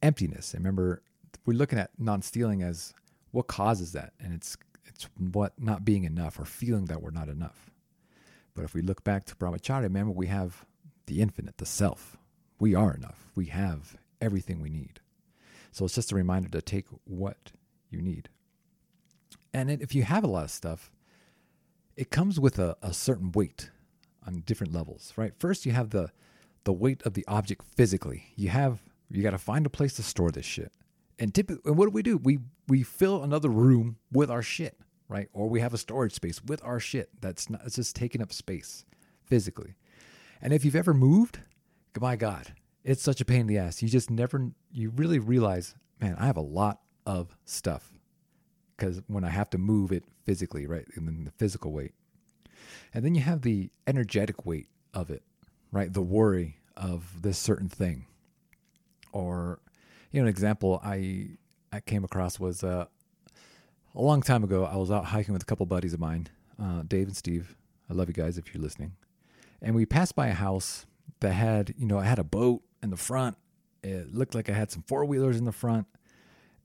emptiness. 0.01 0.53
And 0.53 0.63
remember, 0.63 1.01
we're 1.45 1.57
looking 1.57 1.77
at 1.77 1.91
non-stealing 1.97 2.63
as 2.63 2.93
what 3.31 3.47
causes 3.47 3.91
that, 3.91 4.13
and 4.19 4.33
it's 4.33 4.55
It's 4.85 5.09
what 5.17 5.53
not 5.59 5.83
being 5.83 6.05
enough 6.05 6.39
or 6.39 6.45
feeling 6.45 6.85
that 6.85 7.01
we're 7.01 7.11
not 7.11 7.29
enough. 7.29 7.69
But 8.53 8.63
if 8.63 8.73
we 8.73 8.81
look 8.81 9.03
back 9.03 9.25
to 9.25 9.35
Brahmacharya, 9.35 9.83
remember 9.83 10.13
we 10.13 10.27
have 10.27 10.65
the 11.05 11.21
infinite, 11.21 11.57
the 11.57 11.65
self. 11.65 12.17
We 12.59 12.73
are 12.73 12.93
enough. 12.95 13.31
We 13.35 13.47
have 13.47 13.97
everything 14.19 14.61
we 14.61 14.69
need. 14.69 14.99
So 15.71 15.85
it's 15.85 15.95
just 15.95 16.11
a 16.11 16.15
reminder 16.15 16.49
to 16.49 16.61
take 16.61 16.85
what 17.03 17.51
you 17.91 18.01
need. 18.01 18.29
And 19.57 19.69
if 19.69 19.95
you 19.95 20.03
have 20.03 20.23
a 20.23 20.27
lot 20.27 20.45
of 20.45 20.51
stuff, 20.51 20.91
it 21.95 22.11
comes 22.11 22.39
with 22.39 22.59
a, 22.59 22.77
a 22.81 22.93
certain 22.93 23.31
weight 23.31 23.71
on 24.25 24.43
different 24.45 24.73
levels, 24.73 25.13
right? 25.15 25.33
First, 25.37 25.65
you 25.65 25.71
have 25.71 25.89
the 25.89 26.11
the 26.63 26.73
weight 26.73 27.01
of 27.03 27.13
the 27.13 27.25
object 27.27 27.63
physically. 27.75 28.25
You 28.35 28.49
have 28.49 28.83
you 29.09 29.23
got 29.23 29.31
to 29.31 29.37
find 29.37 29.65
a 29.65 29.69
place 29.69 29.93
to 29.95 30.03
store 30.03 30.31
this 30.31 30.45
shit. 30.45 30.71
And 31.17 31.33
typically, 31.33 31.71
what 31.71 31.85
do 31.85 31.91
we 31.91 32.03
do? 32.03 32.17
We 32.17 32.39
we 32.67 32.83
fill 32.83 33.23
another 33.23 33.49
room 33.49 33.97
with 34.11 34.29
our 34.29 34.43
shit, 34.43 34.77
right? 35.07 35.29
Or 35.33 35.49
we 35.49 35.61
have 35.61 35.73
a 35.73 35.77
storage 35.77 36.13
space 36.13 36.41
with 36.43 36.63
our 36.63 36.79
shit. 36.79 37.09
That's 37.21 37.49
not 37.49 37.61
it's 37.65 37.75
just 37.75 37.95
taking 37.95 38.21
up 38.21 38.31
space 38.33 38.85
physically. 39.25 39.75
And 40.41 40.53
if 40.53 40.63
you've 40.63 40.75
ever 40.75 40.93
moved, 40.93 41.39
my 41.99 42.15
God, 42.15 42.53
it's 42.83 43.01
such 43.01 43.21
a 43.21 43.25
pain 43.25 43.41
in 43.41 43.47
the 43.47 43.57
ass. 43.57 43.81
You 43.81 43.89
just 43.89 44.11
never 44.11 44.51
you 44.71 44.91
really 44.91 45.19
realize, 45.19 45.73
man, 45.99 46.15
I 46.19 46.27
have 46.27 46.37
a 46.37 46.41
lot 46.41 46.81
of 47.05 47.35
stuff 47.45 47.96
because 48.77 49.01
when 49.07 49.23
I 49.23 49.29
have 49.29 49.49
to 49.51 49.57
move 49.57 49.91
it 49.91 50.03
physically, 50.23 50.67
right, 50.67 50.85
and 50.95 51.07
then 51.07 51.25
the 51.25 51.31
physical 51.31 51.71
weight, 51.71 51.93
and 52.93 53.03
then 53.03 53.15
you 53.15 53.21
have 53.21 53.41
the 53.41 53.69
energetic 53.87 54.45
weight 54.45 54.67
of 54.93 55.09
it, 55.09 55.23
right, 55.71 55.91
the 55.91 56.01
worry 56.01 56.59
of 56.75 57.21
this 57.21 57.37
certain 57.37 57.69
thing, 57.69 58.05
or 59.11 59.59
you 60.11 60.21
know, 60.21 60.25
an 60.25 60.29
example 60.29 60.79
I 60.83 61.29
I 61.71 61.79
came 61.79 62.03
across 62.03 62.39
was 62.39 62.63
uh, 62.63 62.85
a 63.95 64.01
long 64.01 64.21
time 64.21 64.43
ago. 64.43 64.65
I 64.65 64.77
was 64.77 64.91
out 64.91 65.05
hiking 65.05 65.33
with 65.33 65.43
a 65.43 65.45
couple 65.45 65.65
buddies 65.65 65.93
of 65.93 65.99
mine, 65.99 66.27
uh, 66.61 66.83
Dave 66.87 67.07
and 67.07 67.17
Steve. 67.17 67.55
I 67.89 67.93
love 67.93 68.07
you 68.07 68.13
guys 68.13 68.37
if 68.37 68.53
you're 68.53 68.61
listening, 68.61 68.93
and 69.61 69.75
we 69.75 69.85
passed 69.85 70.15
by 70.15 70.27
a 70.27 70.33
house 70.33 70.85
that 71.19 71.33
had 71.33 71.73
you 71.77 71.87
know 71.87 71.97
I 71.97 72.05
had 72.05 72.19
a 72.19 72.23
boat 72.23 72.61
in 72.83 72.91
the 72.91 72.97
front. 72.97 73.37
It 73.83 74.13
looked 74.13 74.35
like 74.35 74.49
I 74.49 74.53
had 74.53 74.71
some 74.71 74.83
four 74.83 75.05
wheelers 75.05 75.37
in 75.37 75.45
the 75.45 75.51
front 75.51 75.87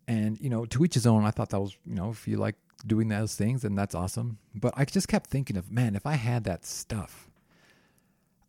and, 0.09 0.39
you 0.41 0.51
know, 0.51 0.65
to 0.67 0.85
each 0.85 0.95
his 0.95 1.07
own. 1.07 1.25
I 1.25 1.31
thought 1.31 1.51
that 1.51 1.61
was, 1.61 1.77
you 1.87 1.95
know, 1.95 2.11
if 2.11 2.27
you 2.27 2.37
like 2.37 2.57
doing 2.87 3.09
those 3.09 3.35
things, 3.35 3.63
then 3.63 3.75
that's 3.75 3.95
awesome. 3.95 4.39
But 4.55 4.75
I 4.77 4.85
just 4.85 5.09
kept 5.09 5.31
thinking 5.31 5.57
of, 5.57 5.71
man, 5.71 5.95
if 5.95 6.07
I 6.07 6.15
had 6.15 6.45
that 6.45 6.65
stuff, 6.67 7.29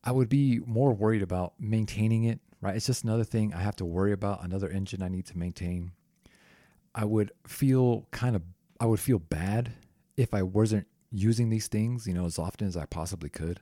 I 0.04 0.12
would 0.12 0.30
be 0.30 0.60
more 0.66 0.94
worried 0.94 1.22
about 1.22 1.54
maintaining 1.60 2.26
it, 2.26 2.40
right? 2.62 2.76
It's 2.76 2.88
just 2.88 3.04
another 3.04 3.24
thing 3.24 3.54
I 3.54 3.62
have 3.62 3.76
to 3.78 3.86
worry 3.86 4.12
about, 4.12 4.44
another 4.44 4.70
engine 4.70 5.02
I 5.02 5.08
need 5.08 5.26
to 5.28 5.38
maintain. 5.38 5.92
I 6.96 7.06
would 7.06 7.32
feel 7.48 8.08
kind 8.12 8.36
of, 8.36 8.44
I 8.80 8.86
would 8.86 9.00
feel 9.00 9.20
bad 9.20 9.72
if 10.18 10.34
I 10.34 10.44
wasn't 10.44 10.88
using 11.12 11.50
these 11.50 11.68
things, 11.68 12.08
you 12.08 12.14
know, 12.14 12.26
as 12.26 12.38
often 12.40 12.68
as 12.68 12.76
I 12.76 12.86
possibly 12.86 13.30
could. 13.30 13.62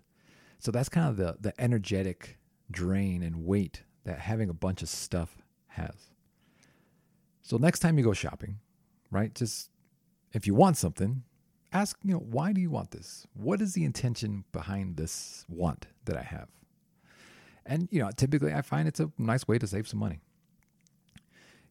So 0.59 0.71
that's 0.71 0.89
kind 0.89 1.09
of 1.09 1.17
the 1.17 1.37
the 1.41 1.59
energetic 1.59 2.37
drain 2.69 3.23
and 3.23 3.45
weight 3.45 3.83
that 4.05 4.19
having 4.19 4.49
a 4.49 4.53
bunch 4.53 4.81
of 4.81 4.89
stuff 4.89 5.35
has. 5.69 6.10
So 7.51 7.57
next 7.57 7.79
time 7.79 7.97
you 7.97 8.03
go 8.05 8.13
shopping, 8.13 8.59
right? 9.09 9.35
Just 9.35 9.71
if 10.31 10.47
you 10.47 10.55
want 10.55 10.77
something, 10.77 11.23
ask, 11.73 11.97
you 12.01 12.13
know, 12.13 12.19
why 12.19 12.53
do 12.53 12.61
you 12.61 12.69
want 12.69 12.91
this? 12.91 13.27
What 13.33 13.59
is 13.59 13.73
the 13.73 13.83
intention 13.83 14.45
behind 14.53 14.95
this 14.95 15.43
want 15.49 15.87
that 16.05 16.15
I 16.15 16.21
have? 16.21 16.47
And, 17.65 17.89
you 17.91 18.01
know, 18.01 18.09
typically 18.15 18.53
I 18.53 18.61
find 18.61 18.87
it's 18.87 19.01
a 19.01 19.11
nice 19.17 19.49
way 19.49 19.59
to 19.59 19.67
save 19.67 19.85
some 19.85 19.99
money. 19.99 20.21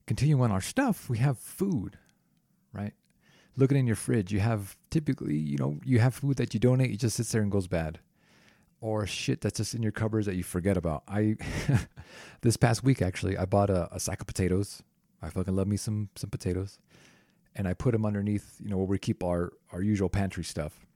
Continuing 0.06 0.42
on 0.42 0.50
our 0.50 0.60
stuff, 0.60 1.08
we 1.08 1.16
have 1.16 1.38
food, 1.38 1.96
right? 2.74 2.92
Looking 3.56 3.78
in 3.78 3.86
your 3.86 3.96
fridge, 3.96 4.34
you 4.34 4.40
have 4.40 4.76
typically, 4.90 5.38
you 5.38 5.56
know, 5.56 5.80
you 5.82 5.98
have 6.00 6.14
food 6.14 6.36
that 6.36 6.52
you 6.52 6.60
donate, 6.60 6.90
it 6.90 6.98
just 6.98 7.16
sits 7.16 7.32
there 7.32 7.40
and 7.40 7.50
goes 7.50 7.68
bad. 7.68 8.00
Or 8.82 9.06
shit 9.06 9.40
that's 9.40 9.56
just 9.56 9.74
in 9.74 9.82
your 9.82 9.92
cupboards 9.92 10.26
that 10.26 10.36
you 10.36 10.42
forget 10.42 10.76
about. 10.76 11.04
I, 11.08 11.38
this 12.42 12.58
past 12.58 12.84
week 12.84 13.00
actually, 13.00 13.38
I 13.38 13.46
bought 13.46 13.70
a, 13.70 13.88
a 13.94 13.98
sack 13.98 14.20
of 14.20 14.26
potatoes 14.26 14.82
I 15.22 15.28
fucking 15.28 15.54
love 15.54 15.66
me 15.66 15.76
some 15.76 16.08
some 16.16 16.30
potatoes, 16.30 16.78
and 17.54 17.68
I 17.68 17.74
put 17.74 17.92
them 17.92 18.06
underneath, 18.06 18.56
you 18.62 18.70
know, 18.70 18.78
where 18.78 18.86
we 18.86 18.98
keep 18.98 19.22
our 19.22 19.52
our 19.72 19.82
usual 19.82 20.08
pantry 20.08 20.44
stuff. 20.44 20.86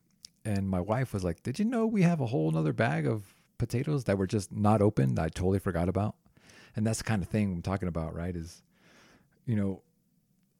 And 0.45 0.69
my 0.69 0.81
wife 0.81 1.13
was 1.13 1.25
like, 1.25 1.43
"Did 1.43 1.59
you 1.59 1.65
know 1.65 1.87
we 1.87 2.03
have 2.03 2.21
a 2.21 2.27
whole 2.27 2.49
another 2.49 2.73
bag 2.73 3.07
of 3.07 3.35
potatoes 3.59 4.05
that 4.05 4.19
were 4.19 4.27
just 4.27 4.53
not 4.53 4.83
open? 4.83 5.19
I 5.19 5.29
totally 5.29 5.59
forgot 5.59 5.89
about." 5.89 6.17
And 6.77 6.87
that's 6.87 6.99
the 6.99 7.05
kind 7.05 7.23
of 7.23 7.29
thing 7.29 7.53
I'm 7.53 7.63
talking 7.63 7.89
about, 7.89 8.15
right? 8.15 8.35
Is 8.35 8.63
you 9.47 9.57
know, 9.57 9.83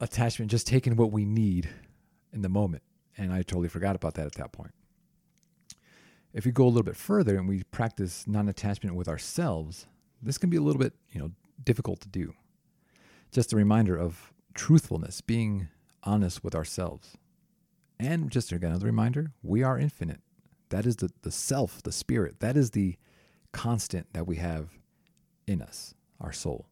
attachment, 0.01 0.51
just 0.51 0.67
taking 0.67 0.97
what 0.97 1.11
we 1.11 1.25
need 1.25 1.69
in 2.33 2.43
the 2.43 2.49
moment. 2.49 2.83
And 3.17 3.33
I 3.33 3.43
totally 3.43 3.69
forgot 3.69 3.97
about 3.97 4.15
that 4.15 4.27
at 4.27 4.35
that 4.35 4.53
point. 4.53 4.73
If 6.33 6.45
we 6.45 6.53
go 6.53 6.65
a 6.65 6.69
little 6.69 6.83
bit 6.83 6.97
further 6.97 7.39
and 7.39 7.49
we 7.49 7.63
practice 7.63 8.27
non-attachment 8.27 8.97
with 8.97 9.09
ourselves, 9.09 9.87
this 10.21 10.37
can 10.37 10.51
be 10.51 10.57
a 10.57 10.61
little 10.61 10.81
bit, 10.81 10.93
you 11.13 11.21
know, 11.21 11.31
difficult 11.63 12.01
to 12.01 12.09
do 12.09 12.35
just 13.35 13.53
a 13.53 13.57
reminder 13.57 13.99
of 13.99 14.33
truthfulness, 14.55 15.21
being 15.21 15.67
honest 16.05 16.45
with 16.45 16.55
ourselves. 16.55 17.19
And 17.99 18.31
just 18.31 18.53
again, 18.53 18.71
another 18.71 18.87
reminder 18.87 19.33
we 19.43 19.63
are 19.63 19.77
infinite. 19.77 20.21
That 20.71 20.87
is 20.87 20.97
the, 20.97 21.11
the 21.23 21.33
self, 21.33 21.83
the 21.83 21.93
spirit. 21.93 22.39
That 22.39 22.57
is 22.57 22.71
the 22.71 22.97
constant 23.53 24.13
that 24.13 24.27
we 24.27 24.37
have 24.37 24.71
in 25.47 25.61
us, 25.61 25.95
our 26.21 26.33
soul. 26.33 26.69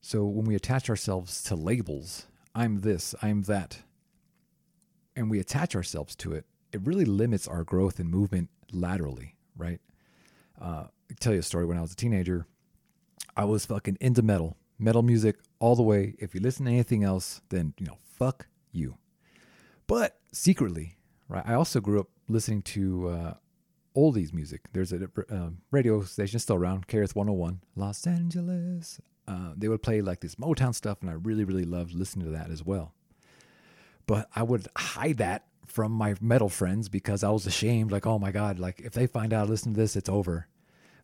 So 0.00 0.24
when 0.24 0.46
we 0.46 0.54
attach 0.54 0.88
ourselves 0.88 1.42
to 1.44 1.54
labels, 1.54 2.26
I'm 2.54 2.80
this, 2.80 3.14
I'm 3.20 3.42
that, 3.42 3.82
and 5.14 5.30
we 5.30 5.38
attach 5.38 5.76
ourselves 5.76 6.16
to 6.16 6.32
it, 6.32 6.46
it 6.72 6.80
really 6.84 7.04
limits 7.04 7.46
our 7.46 7.62
growth 7.62 7.98
and 7.98 8.08
movement 8.08 8.48
laterally, 8.72 9.36
right? 9.56 9.80
Uh, 10.60 10.84
I'll 10.88 11.16
tell 11.20 11.34
you 11.34 11.40
a 11.40 11.42
story. 11.42 11.66
When 11.66 11.76
I 11.76 11.82
was 11.82 11.92
a 11.92 11.96
teenager, 11.96 12.46
I 13.36 13.44
was 13.44 13.66
fucking 13.66 13.98
into 14.00 14.22
metal 14.22 14.56
metal 14.78 15.02
music 15.02 15.36
all 15.58 15.76
the 15.76 15.82
way. 15.82 16.14
If 16.18 16.34
you 16.34 16.40
listen 16.40 16.66
to 16.66 16.72
anything 16.72 17.04
else, 17.04 17.40
then, 17.48 17.74
you 17.78 17.86
know, 17.86 17.98
fuck 18.02 18.46
you. 18.72 18.96
But 19.86 20.18
secretly, 20.32 20.96
right, 21.28 21.44
I 21.46 21.54
also 21.54 21.80
grew 21.80 22.00
up 22.00 22.08
listening 22.28 22.62
to 22.62 23.08
uh, 23.08 23.34
oldies 23.96 24.32
music. 24.32 24.62
There's 24.72 24.92
a 24.92 25.08
uh, 25.30 25.50
radio 25.70 26.02
station 26.02 26.38
still 26.38 26.56
around, 26.56 26.88
KRTH 26.88 27.14
101, 27.14 27.60
Los 27.74 28.06
Angeles. 28.06 29.00
Uh, 29.26 29.52
they 29.56 29.68
would 29.68 29.82
play 29.82 30.00
like 30.00 30.20
this 30.20 30.36
Motown 30.36 30.74
stuff, 30.74 30.98
and 31.00 31.10
I 31.10 31.14
really, 31.14 31.44
really 31.44 31.64
loved 31.64 31.94
listening 31.94 32.26
to 32.26 32.32
that 32.32 32.50
as 32.50 32.64
well. 32.64 32.94
But 34.06 34.28
I 34.34 34.42
would 34.42 34.68
hide 34.76 35.16
that 35.18 35.46
from 35.66 35.90
my 35.92 36.14
metal 36.20 36.48
friends 36.48 36.88
because 36.88 37.24
I 37.24 37.30
was 37.30 37.46
ashamed. 37.46 37.90
Like, 37.90 38.06
oh 38.06 38.18
my 38.18 38.30
God, 38.30 38.58
like 38.58 38.80
if 38.80 38.92
they 38.92 39.06
find 39.06 39.32
out 39.32 39.46
I 39.46 39.50
listen 39.50 39.74
to 39.74 39.80
this, 39.80 39.96
it's 39.96 40.08
over. 40.08 40.46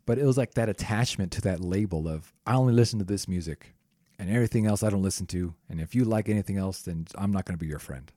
But 0.04 0.18
it 0.18 0.24
was 0.24 0.36
like 0.36 0.54
that 0.54 0.68
attachment 0.68 1.32
to 1.32 1.40
that 1.42 1.60
label 1.60 2.08
of 2.08 2.32
I 2.46 2.54
only 2.54 2.72
listen 2.72 2.98
to 2.98 3.04
this 3.04 3.28
music 3.28 3.74
and 4.18 4.30
everything 4.30 4.66
else 4.66 4.82
I 4.82 4.90
don't 4.90 5.02
listen 5.02 5.26
to. 5.28 5.54
And 5.68 5.80
if 5.80 5.94
you 5.94 6.04
like 6.04 6.28
anything 6.28 6.56
else, 6.56 6.82
then 6.82 7.06
I'm 7.16 7.32
not 7.32 7.44
going 7.44 7.54
to 7.54 7.60
be 7.62 7.68
your 7.68 7.78
friend. 7.78 8.10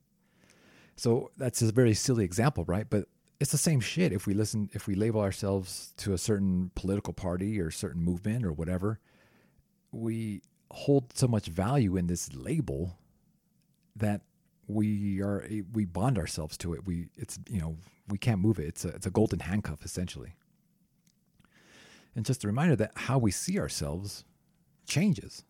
So 0.96 1.32
that's 1.38 1.62
a 1.62 1.72
very 1.72 1.94
silly 1.94 2.24
example, 2.24 2.64
right? 2.66 2.90
But 2.90 3.08
it's 3.40 3.52
the 3.52 3.58
same 3.58 3.80
shit 3.80 4.14
if 4.14 4.26
we 4.26 4.34
listen, 4.34 4.70
if 4.74 4.88
we 4.88 4.96
label 4.96 5.22
ourselves 5.22 5.94
to 5.98 6.14
a 6.14 6.18
certain 6.18 6.72
political 6.76 7.14
party 7.14 7.60
or 7.60 7.70
certain 7.70 8.02
movement 8.02 8.46
or 8.46 8.54
whatever, 8.54 9.00
we 9.92 10.42
hold 10.72 11.16
so 11.16 11.28
much 11.28 11.48
value 11.48 11.98
in 11.98 12.08
this 12.08 12.34
label 12.34 12.98
that 13.96 14.22
we 14.68 15.22
are 15.22 15.48
we 15.74 15.86
bond 15.86 16.18
ourselves 16.18 16.58
to 16.58 16.74
it. 16.74 16.86
We 16.86 17.08
it's 17.16 17.38
you 17.50 17.60
know 17.60 17.78
we 18.08 18.18
can't 18.18 18.40
move 18.40 18.60
it. 18.60 18.68
It's 18.68 18.86
a 18.86 18.90
it's 18.90 19.06
a 19.06 19.12
golden 19.12 19.40
handcuff 19.40 19.84
essentially. 19.84 20.36
And 22.16 22.26
just 22.26 22.44
a 22.44 22.48
reminder 22.48 22.76
that 22.78 22.92
how 22.96 23.18
we 23.18 23.32
see 23.32 23.60
ourselves 23.60 24.24
changes, 24.88 25.44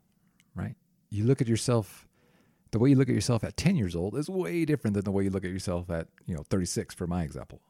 right? 0.56 0.76
You 1.10 1.26
look 1.26 1.42
at 1.42 1.48
yourself, 1.48 2.08
the 2.72 2.80
way 2.80 2.90
you 2.90 2.96
look 2.96 3.10
at 3.10 3.16
yourself 3.16 3.44
at 3.44 3.56
10 3.56 3.76
years 3.76 3.96
old 3.96 4.18
is 4.18 4.30
way 4.30 4.66
different 4.66 4.96
than 4.96 5.04
the 5.04 5.12
way 5.12 5.24
you 5.24 5.30
look 5.30 5.46
at 5.46 5.52
yourself 5.52 5.90
at, 5.90 6.08
you 6.26 6.36
know, 6.36 6.44
36 6.50 6.96
for 6.96 7.06
my 7.06 7.24
example. 7.24 7.62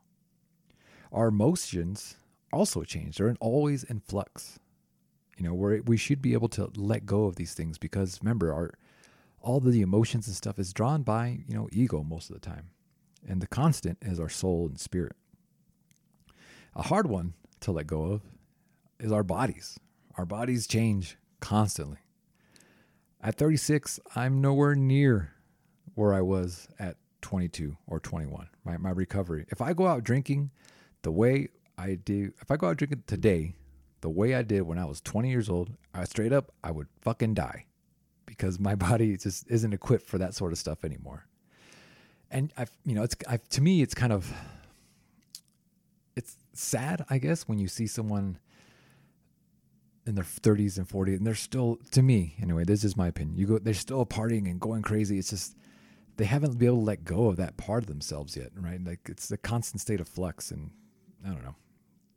Our 1.11 1.27
emotions 1.27 2.15
also 2.53 2.83
change. 2.83 3.17
They're 3.17 3.35
always 3.39 3.83
in 3.83 3.99
flux. 3.99 4.59
You 5.37 5.43
know, 5.43 5.53
where 5.53 5.81
we 5.85 5.97
should 5.97 6.21
be 6.21 6.31
able 6.31 6.47
to 6.49 6.71
let 6.77 7.05
go 7.05 7.25
of 7.25 7.35
these 7.35 7.53
things 7.53 7.77
because 7.77 8.19
remember, 8.21 8.53
our 8.53 8.71
all 9.41 9.59
the 9.59 9.81
emotions 9.81 10.27
and 10.27 10.35
stuff 10.35 10.57
is 10.57 10.73
drawn 10.73 11.03
by, 11.03 11.39
you 11.47 11.53
know, 11.53 11.69
ego 11.71 12.03
most 12.03 12.29
of 12.29 12.33
the 12.33 12.39
time. 12.39 12.69
And 13.27 13.41
the 13.41 13.47
constant 13.47 13.99
is 14.01 14.19
our 14.19 14.29
soul 14.29 14.65
and 14.67 14.79
spirit. 14.79 15.15
A 16.75 16.83
hard 16.83 17.07
one 17.07 17.33
to 17.59 17.71
let 17.71 17.85
go 17.85 18.03
of 18.05 18.21
is 18.99 19.11
our 19.11 19.23
bodies. 19.23 19.79
Our 20.17 20.25
bodies 20.25 20.67
change 20.67 21.17
constantly. 21.39 21.97
At 23.21 23.35
36, 23.35 23.99
I'm 24.15 24.41
nowhere 24.41 24.75
near 24.75 25.33
where 25.95 26.13
I 26.13 26.21
was 26.21 26.67
at 26.79 26.97
22 27.21 27.75
or 27.87 27.99
21, 27.99 28.47
right? 28.63 28.79
My 28.79 28.91
recovery. 28.91 29.45
If 29.49 29.61
I 29.61 29.73
go 29.73 29.87
out 29.87 30.03
drinking 30.03 30.51
the 31.01 31.11
way 31.11 31.49
I 31.77 31.95
do, 31.95 32.33
if 32.41 32.51
I 32.51 32.57
go 32.57 32.67
out 32.67 32.77
drinking 32.77 33.03
today, 33.07 33.55
the 34.01 34.09
way 34.09 34.35
I 34.35 34.43
did 34.43 34.61
when 34.61 34.77
I 34.77 34.85
was 34.85 35.01
20 35.01 35.29
years 35.29 35.49
old, 35.49 35.71
I 35.93 36.03
straight 36.05 36.31
up, 36.31 36.51
I 36.63 36.71
would 36.71 36.87
fucking 37.01 37.33
die 37.33 37.65
because 38.25 38.59
my 38.59 38.75
body 38.89 39.17
just 39.17 39.49
isn't 39.49 39.73
equipped 39.73 40.05
for 40.07 40.17
that 40.19 40.35
sort 40.35 40.51
of 40.51 40.59
stuff 40.59 40.85
anymore. 40.85 41.25
and 42.29 42.53
I, 42.57 42.67
you 42.85 42.93
know, 42.95 43.03
it's 43.03 43.15
I, 43.27 43.37
to 43.37 43.61
me, 43.61 43.81
it's 43.81 43.95
kind 43.95 44.13
of 44.13 44.31
it's 46.15 46.37
sad, 46.53 47.05
I 47.09 47.17
guess, 47.17 47.47
when 47.47 47.59
you 47.59 47.67
see 47.67 47.87
someone 47.87 48.37
in 50.05 50.15
their 50.15 50.23
30s 50.23 50.77
and 50.77 50.87
40s 50.87 51.17
and 51.17 51.25
they're 51.25 51.35
still 51.35 51.79
to 51.91 52.01
me 52.01 52.35
anyway 52.41 52.63
this 52.63 52.83
is 52.83 52.95
my 52.95 53.07
opinion. 53.07 53.37
You 53.37 53.47
go 53.47 53.59
they're 53.59 53.73
still 53.73 54.05
partying 54.05 54.49
and 54.49 54.59
going 54.59 54.81
crazy. 54.81 55.17
It's 55.17 55.29
just 55.29 55.55
they 56.17 56.25
haven't 56.25 56.57
been 56.57 56.67
able 56.67 56.79
to 56.79 56.83
let 56.83 57.03
go 57.03 57.27
of 57.27 57.37
that 57.37 57.57
part 57.57 57.83
of 57.83 57.87
themselves 57.87 58.37
yet 58.37 58.51
right? 58.55 58.83
Like 58.83 59.01
it's 59.05 59.31
a 59.31 59.37
constant 59.37 59.81
state 59.81 59.99
of 59.99 60.07
flux 60.07 60.51
and 60.51 60.71
i 61.25 61.29
don't 61.29 61.43
know. 61.43 61.55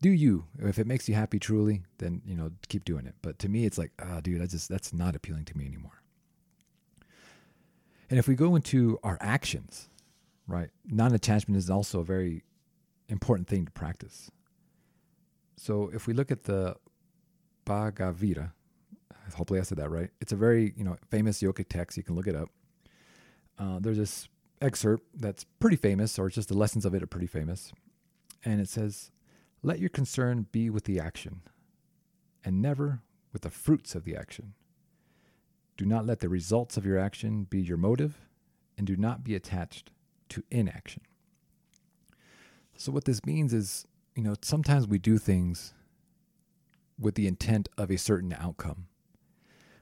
Do 0.01 0.11
you? 0.11 0.45
If 0.61 0.79
it 0.79 0.87
makes 0.87 1.09
you 1.09 1.15
happy 1.15 1.39
truly 1.39 1.83
then 1.99 2.23
you 2.27 2.37
know 2.37 2.51
keep 2.69 2.85
doing 2.85 3.07
it. 3.07 3.15
But 3.23 3.39
to 3.41 3.49
me 3.49 3.65
it's 3.65 3.79
like 3.79 3.93
ah 4.01 4.17
oh, 4.17 4.21
dude 4.21 4.43
i 4.43 4.47
just 4.47 4.69
that's 4.69 4.93
not 4.93 5.17
appealing 5.17 5.45
to 5.47 5.57
me 5.57 5.67
anymore. 5.67 6.03
And 8.11 8.19
if 8.19 8.29
we 8.29 8.35
go 8.35 8.55
into 8.55 8.99
our 9.03 9.19
actions 9.21 9.89
right 10.47 10.71
non-attachment 10.87 11.57
is 11.57 11.71
also 11.71 12.01
a 12.01 12.05
very 12.05 12.43
important 13.09 13.49
thing 13.49 13.65
to 13.65 13.73
practice. 13.73 14.31
So 15.57 15.91
if 15.93 16.07
we 16.07 16.15
look 16.15 16.31
at 16.31 16.45
the 16.45 16.77
Bhagavita. 17.69 18.53
Hopefully, 19.35 19.61
I 19.61 19.63
said 19.63 19.79
that 19.79 19.91
right. 19.91 20.11
It's 20.21 20.33
a 20.33 20.37
very 20.37 20.73
you 20.77 20.85
know 20.85 20.97
famous 21.11 21.43
yogic 21.43 21.67
text. 21.69 21.97
You 21.97 22.03
can 22.03 22.15
look 22.15 22.27
it 22.27 22.35
up. 22.35 22.49
Uh, 23.59 23.79
there's 23.81 23.99
this 23.99 24.29
excerpt 24.61 25.05
that's 25.15 25.45
pretty 25.45 25.77
famous, 25.77 26.19
or 26.19 26.29
just 26.31 26.49
the 26.49 26.57
lessons 26.57 26.85
of 26.85 26.95
it 26.95 27.03
are 27.03 27.07
pretty 27.07 27.27
famous, 27.27 27.73
and 28.45 28.61
it 28.61 28.69
says, 28.69 29.11
"Let 29.63 29.81
your 29.81 29.91
concern 29.91 30.47
be 30.51 30.71
with 30.71 30.85
the 30.85 30.99
action, 30.99 31.43
and 32.43 32.63
never 32.63 33.03
with 33.33 33.43
the 33.43 33.51
fruits 33.51 33.95
of 33.95 34.05
the 34.05 34.17
action. 34.17 34.55
Do 35.77 35.85
not 35.85 36.07
let 36.07 36.21
the 36.21 36.29
results 36.29 36.77
of 36.77 36.87
your 36.87 36.99
action 36.99 37.45
be 37.45 37.61
your 37.61 37.77
motive, 37.77 38.27
and 38.79 38.87
do 38.87 38.97
not 38.97 39.23
be 39.23 39.35
attached 39.35 39.91
to 40.31 40.43
inaction." 40.51 41.03
So 42.77 42.93
what 42.93 43.05
this 43.05 43.25
means 43.27 43.53
is, 43.53 43.87
you 44.15 44.23
know, 44.23 44.37
sometimes 44.41 44.87
we 44.87 44.99
do 44.99 45.19
things 45.19 45.75
with 46.99 47.15
the 47.15 47.27
intent 47.27 47.69
of 47.77 47.91
a 47.91 47.99
certain 47.99 48.33
outcome. 48.33 48.87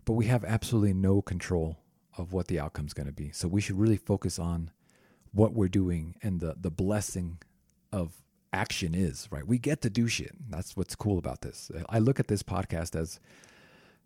But 0.05 0.15
we 0.15 0.27
have 0.27 0.45
absolutely 0.45 0.95
no 0.95 1.23
control 1.23 1.79
of 2.17 2.33
what 2.33 2.49
the 2.49 2.61
outcome 2.61 2.87
is 2.87 2.95
going 2.95 3.07
to 3.07 3.13
be. 3.13 3.31
So 3.33 3.49
we 3.49 3.61
should 3.61 3.79
really 3.79 3.97
focus 3.97 4.39
on 4.39 4.71
what 5.33 5.53
we're 5.53 5.69
doing 5.69 6.15
and 6.23 6.41
the 6.41 6.57
the 6.59 6.71
blessing 6.71 7.39
of 7.93 8.23
action 8.53 8.95
is, 8.95 9.29
right? 9.31 9.47
We 9.47 9.59
get 9.59 9.83
to 9.83 9.91
do 9.91 10.09
shit. 10.09 10.33
That's 10.49 10.77
what's 10.77 10.95
cool 10.95 11.19
about 11.19 11.43
this. 11.43 11.71
I 11.89 11.99
look 11.99 12.19
at 12.19 12.29
this 12.29 12.43
podcast 12.43 12.99
as 12.99 13.21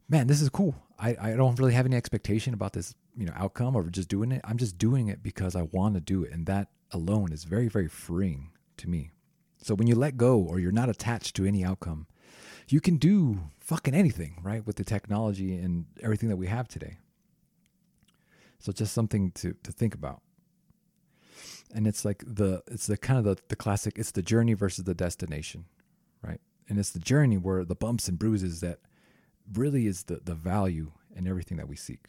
man, 0.08 0.26
this 0.26 0.42
is 0.42 0.48
cool. 0.48 0.74
I, 0.98 1.16
I 1.20 1.32
don't 1.34 1.58
really 1.58 1.72
have 1.72 1.86
any 1.86 1.96
expectation 1.96 2.52
about 2.52 2.72
this, 2.72 2.94
you 3.16 3.26
know, 3.26 3.32
outcome 3.36 3.76
or 3.76 3.84
just 3.84 4.08
doing 4.08 4.32
it. 4.32 4.40
I'm 4.44 4.58
just 4.58 4.76
doing 4.76 5.06
it 5.06 5.22
because 5.22 5.54
I 5.54 5.62
want 5.62 5.94
to 5.94 6.00
do 6.00 6.24
it. 6.24 6.32
And 6.32 6.46
that 6.46 6.68
alone 6.90 7.32
is 7.32 7.44
very, 7.44 7.68
very 7.68 7.88
freeing 7.88 8.50
to 8.78 8.90
me. 8.90 9.12
So 9.62 9.74
when 9.74 9.86
you 9.86 9.94
let 9.94 10.16
go 10.16 10.38
or 10.38 10.58
you're 10.58 10.72
not 10.72 10.88
attached 10.88 11.36
to 11.36 11.44
any 11.44 11.64
outcome, 11.64 12.06
you 12.72 12.80
can 12.80 12.96
do 12.96 13.40
fucking 13.58 13.94
anything, 13.94 14.38
right? 14.42 14.66
With 14.66 14.76
the 14.76 14.84
technology 14.84 15.56
and 15.56 15.86
everything 16.02 16.28
that 16.28 16.36
we 16.36 16.46
have 16.46 16.68
today. 16.68 16.98
So 18.58 18.72
just 18.72 18.92
something 18.92 19.32
to, 19.32 19.54
to 19.62 19.72
think 19.72 19.94
about. 19.94 20.20
And 21.74 21.86
it's 21.86 22.04
like 22.04 22.22
the 22.26 22.62
it's 22.66 22.86
the 22.86 22.96
kind 22.96 23.18
of 23.18 23.24
the, 23.24 23.42
the 23.48 23.56
classic, 23.56 23.98
it's 23.98 24.10
the 24.10 24.22
journey 24.22 24.54
versus 24.54 24.84
the 24.84 24.94
destination, 24.94 25.64
right? 26.22 26.40
And 26.68 26.78
it's 26.78 26.90
the 26.90 26.98
journey 26.98 27.38
where 27.38 27.64
the 27.64 27.74
bumps 27.74 28.08
and 28.08 28.18
bruises 28.18 28.60
that 28.60 28.80
really 29.52 29.86
is 29.86 30.04
the, 30.04 30.20
the 30.24 30.34
value 30.34 30.92
in 31.14 31.26
everything 31.26 31.56
that 31.56 31.68
we 31.68 31.76
seek. 31.76 32.06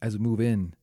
As 0.00 0.16
we 0.16 0.22
move 0.22 0.40
in 0.40 0.74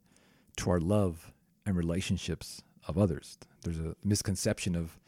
to 0.58 0.70
our 0.70 0.80
love 0.80 1.32
and 1.66 1.76
relationships 1.76 2.62
of 2.88 2.98
others, 2.98 3.38
there's 3.64 3.80
a 3.80 3.96
misconception 4.04 4.76
of 4.76 5.00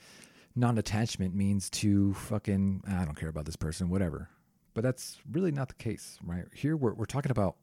non-attachment 0.55 1.33
means 1.35 1.69
to 1.69 2.13
fucking 2.13 2.83
ah, 2.87 3.01
I 3.01 3.05
don't 3.05 3.15
care 3.15 3.29
about 3.29 3.45
this 3.45 3.55
person, 3.55 3.89
whatever. 3.89 4.29
But 4.73 4.83
that's 4.83 5.19
really 5.31 5.51
not 5.51 5.67
the 5.67 5.75
case, 5.75 6.17
right? 6.23 6.45
Here 6.53 6.75
we're 6.75 6.93
we're 6.93 7.05
talking 7.05 7.31
about 7.31 7.55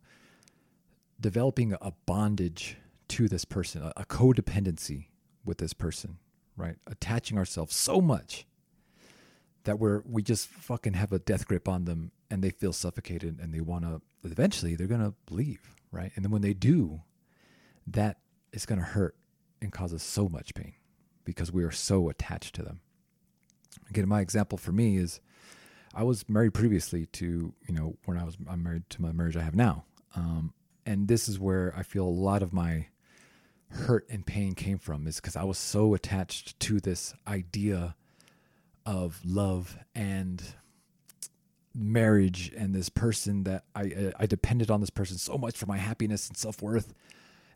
developing 1.21 1.75
a 1.81 1.93
bondage 2.07 2.77
to 3.09 3.29
this 3.29 3.45
person, 3.45 3.83
a, 3.83 3.93
a 3.97 4.05
codependency 4.05 5.07
with 5.45 5.59
this 5.59 5.73
person, 5.73 6.19
right? 6.57 6.77
Attaching 6.87 7.39
ourselves 7.39 7.75
so 7.75 8.01
much 8.01 8.47
that 9.65 9.79
we're 9.79 10.03
we 10.07 10.23
just 10.23 10.49
fucking 10.49 10.95
have 10.95 11.13
a 11.13 11.19
death 11.19 11.47
grip 11.47 11.69
on 11.69 11.85
them 11.85 12.13
and 12.31 12.43
they 12.43 12.51
feel 12.51 12.73
suffocated 12.73 13.39
and 13.41 13.53
they 13.53 13.61
want 13.61 13.85
to 13.85 14.01
eventually 14.25 14.75
they're 14.75 14.87
going 14.87 15.01
to 15.01 15.15
leave, 15.35 15.75
right? 15.93 16.13
And 16.15 16.25
then 16.25 16.31
when 16.33 16.43
they 16.43 16.55
do, 16.55 17.03
that 17.87 18.19
is 18.53 18.67
going 18.67 18.79
to 18.79 18.85
hurt 18.85 19.17
and 19.61 19.73
cause 19.73 19.93
us 19.93 20.03
so 20.03 20.29
much 20.29 20.55
pain 20.55 20.75
because 21.25 21.53
we 21.53 21.65
are 21.65 21.71
so 21.71 22.09
attached 22.09 22.55
to 22.57 22.63
them. 22.63 22.81
Again, 23.89 24.09
my 24.09 24.21
example 24.21 24.59
for 24.59 24.73
me 24.73 24.97
is 24.97 25.21
I 25.95 26.05
was 26.05 26.29
married 26.29 26.55
previously 26.55 27.07
to, 27.07 27.55
you 27.67 27.75
know, 27.75 27.97
when 28.05 28.17
I 28.17 28.25
was 28.25 28.37
I'm 28.49 28.63
married 28.63 28.89
to 28.91 29.03
my 29.03 29.13
marriage 29.13 29.37
I 29.37 29.43
have 29.43 29.55
now. 29.55 29.85
Um, 30.15 30.55
and 30.87 31.09
this 31.09 31.29
is 31.29 31.39
where 31.39 31.75
I 31.77 31.83
feel 31.83 32.05
a 32.05 32.09
lot 32.09 32.43
of 32.43 32.53
my 32.53 32.87
hurt 33.71 34.07
and 34.11 34.27
pain 34.27 34.55
came 34.55 34.79
from 34.79 35.07
is 35.07 35.17
because 35.17 35.37
I 35.37 35.45
was 35.45 35.59
so 35.59 35.95
attached 35.95 36.59
to 36.61 36.81
this 36.81 37.15
idea 37.27 37.95
of 38.85 39.21
love 39.25 39.79
and 39.95 40.43
marriage 41.73 42.53
and 42.57 42.75
this 42.75 42.89
person 42.89 43.45
that 43.45 43.65
I 43.75 44.13
I 44.19 44.27
depended 44.27 44.71
on 44.71 44.81
this 44.81 44.91
person 44.91 45.19
so 45.19 45.39
much 45.39 45.57
for 45.57 45.67
my 45.67 45.77
happiness 45.77 46.29
and 46.29 46.37
self 46.37 46.63
worth, 46.63 46.93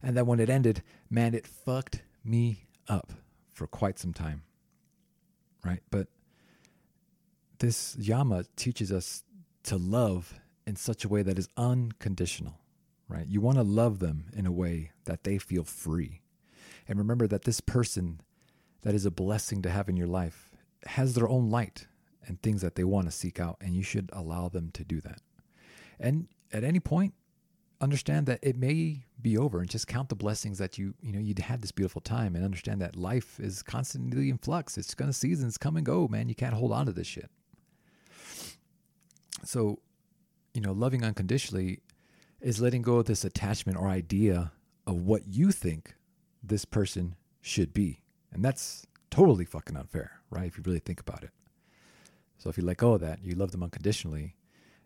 and 0.02 0.16
then 0.16 0.26
when 0.26 0.38
it 0.38 0.48
ended, 0.48 0.82
man, 1.10 1.34
it 1.34 1.46
fucked 1.46 2.02
me 2.24 2.66
up 2.88 3.12
for 3.54 3.66
quite 3.66 3.98
some 3.98 4.12
time. 4.12 4.42
Right? 5.64 5.80
But 5.90 6.08
this 7.58 7.96
yama 7.98 8.44
teaches 8.56 8.92
us 8.92 9.22
to 9.62 9.76
love 9.76 10.34
in 10.66 10.76
such 10.76 11.04
a 11.04 11.08
way 11.08 11.22
that 11.22 11.38
is 11.38 11.48
unconditional, 11.56 12.58
right? 13.08 13.26
You 13.26 13.40
want 13.40 13.56
to 13.56 13.64
love 13.64 13.98
them 13.98 14.26
in 14.36 14.44
a 14.44 14.52
way 14.52 14.90
that 15.04 15.24
they 15.24 15.38
feel 15.38 15.64
free. 15.64 16.20
And 16.86 16.98
remember 16.98 17.26
that 17.26 17.44
this 17.44 17.60
person 17.60 18.20
that 18.82 18.94
is 18.94 19.06
a 19.06 19.10
blessing 19.10 19.62
to 19.62 19.70
have 19.70 19.88
in 19.88 19.96
your 19.96 20.06
life 20.06 20.50
has 20.86 21.14
their 21.14 21.28
own 21.28 21.48
light 21.48 21.86
and 22.26 22.40
things 22.40 22.60
that 22.60 22.74
they 22.74 22.84
want 22.84 23.06
to 23.06 23.12
seek 23.12 23.40
out, 23.40 23.56
and 23.60 23.74
you 23.74 23.82
should 23.82 24.10
allow 24.12 24.48
them 24.48 24.70
to 24.72 24.84
do 24.84 25.00
that. 25.00 25.20
And 25.98 26.28
at 26.52 26.64
any 26.64 26.80
point, 26.80 27.14
understand 27.80 28.26
that 28.26 28.38
it 28.42 28.56
may 28.56 29.04
be 29.20 29.36
over 29.36 29.60
and 29.60 29.68
just 29.68 29.86
count 29.86 30.08
the 30.08 30.14
blessings 30.14 30.58
that 30.58 30.78
you 30.78 30.94
you 31.00 31.12
know 31.12 31.18
you'd 31.18 31.38
had 31.38 31.62
this 31.62 31.72
beautiful 31.72 32.00
time 32.00 32.34
and 32.34 32.44
understand 32.44 32.80
that 32.80 32.96
life 32.96 33.38
is 33.40 33.62
constantly 33.62 34.30
in 34.30 34.38
flux. 34.38 34.78
It's 34.78 34.94
gonna 34.94 35.12
seasons 35.12 35.58
come 35.58 35.76
and 35.76 35.84
go 35.84 36.08
man. 36.08 36.28
You 36.28 36.34
can't 36.34 36.54
hold 36.54 36.72
on 36.72 36.86
to 36.86 36.92
this 36.92 37.06
shit. 37.06 37.30
So 39.44 39.80
you 40.52 40.60
know 40.60 40.72
loving 40.72 41.04
unconditionally 41.04 41.80
is 42.40 42.60
letting 42.60 42.82
go 42.82 42.96
of 42.96 43.06
this 43.06 43.24
attachment 43.24 43.78
or 43.78 43.88
idea 43.88 44.52
of 44.86 45.00
what 45.00 45.26
you 45.26 45.50
think 45.50 45.94
this 46.42 46.64
person 46.64 47.16
should 47.40 47.72
be. 47.72 48.00
And 48.32 48.44
that's 48.44 48.86
totally 49.10 49.44
fucking 49.44 49.76
unfair 49.76 50.20
right? 50.34 50.46
If 50.46 50.56
you 50.56 50.62
really 50.66 50.80
think 50.80 51.00
about 51.00 51.22
it. 51.22 51.30
So 52.38 52.50
if 52.50 52.58
you 52.58 52.64
let 52.64 52.76
go 52.76 52.94
of 52.94 53.00
that 53.00 53.24
you 53.24 53.34
love 53.34 53.52
them 53.52 53.62
unconditionally 53.62 54.36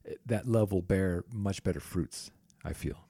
eh, 0.07 0.15
that 0.27 0.47
love 0.47 0.73
will 0.73 0.83
bear 0.83 1.25
much 1.33 1.65
better 1.65 1.81
fruits 1.81 2.31
I 2.65 2.73
feel. 2.73 3.09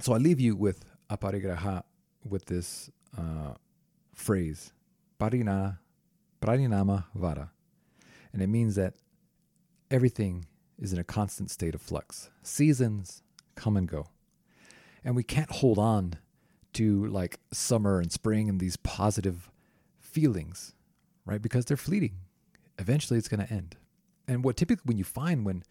So 0.00 0.12
I 0.12 0.16
leave 0.16 0.40
you 0.40 0.56
with 0.56 0.84
aparigraha 1.10 1.82
with 2.24 2.46
this 2.46 2.90
uh, 3.16 3.54
phrase, 4.14 4.72
parina, 5.18 5.78
parinama 6.40 7.04
vara. 7.14 7.50
And 8.32 8.42
it 8.42 8.48
means 8.48 8.76
that 8.76 8.94
everything 9.90 10.46
is 10.78 10.92
in 10.92 10.98
a 10.98 11.04
constant 11.04 11.50
state 11.50 11.74
of 11.74 11.82
flux. 11.82 12.30
Seasons 12.42 13.22
come 13.54 13.76
and 13.76 13.88
go. 13.88 14.08
And 15.04 15.16
we 15.16 15.22
can't 15.22 15.50
hold 15.50 15.78
on 15.78 16.14
to 16.74 17.06
like 17.06 17.40
summer 17.52 18.00
and 18.00 18.12
spring 18.12 18.48
and 18.48 18.60
these 18.60 18.76
positive 18.76 19.50
feelings, 19.98 20.74
right? 21.24 21.42
Because 21.42 21.64
they're 21.64 21.76
fleeting. 21.76 22.14
Eventually 22.78 23.18
it's 23.18 23.28
going 23.28 23.44
to 23.44 23.52
end. 23.52 23.76
And 24.28 24.44
what 24.44 24.56
typically 24.56 24.84
when 24.84 24.98
you 24.98 25.04
find 25.04 25.44
when 25.44 25.64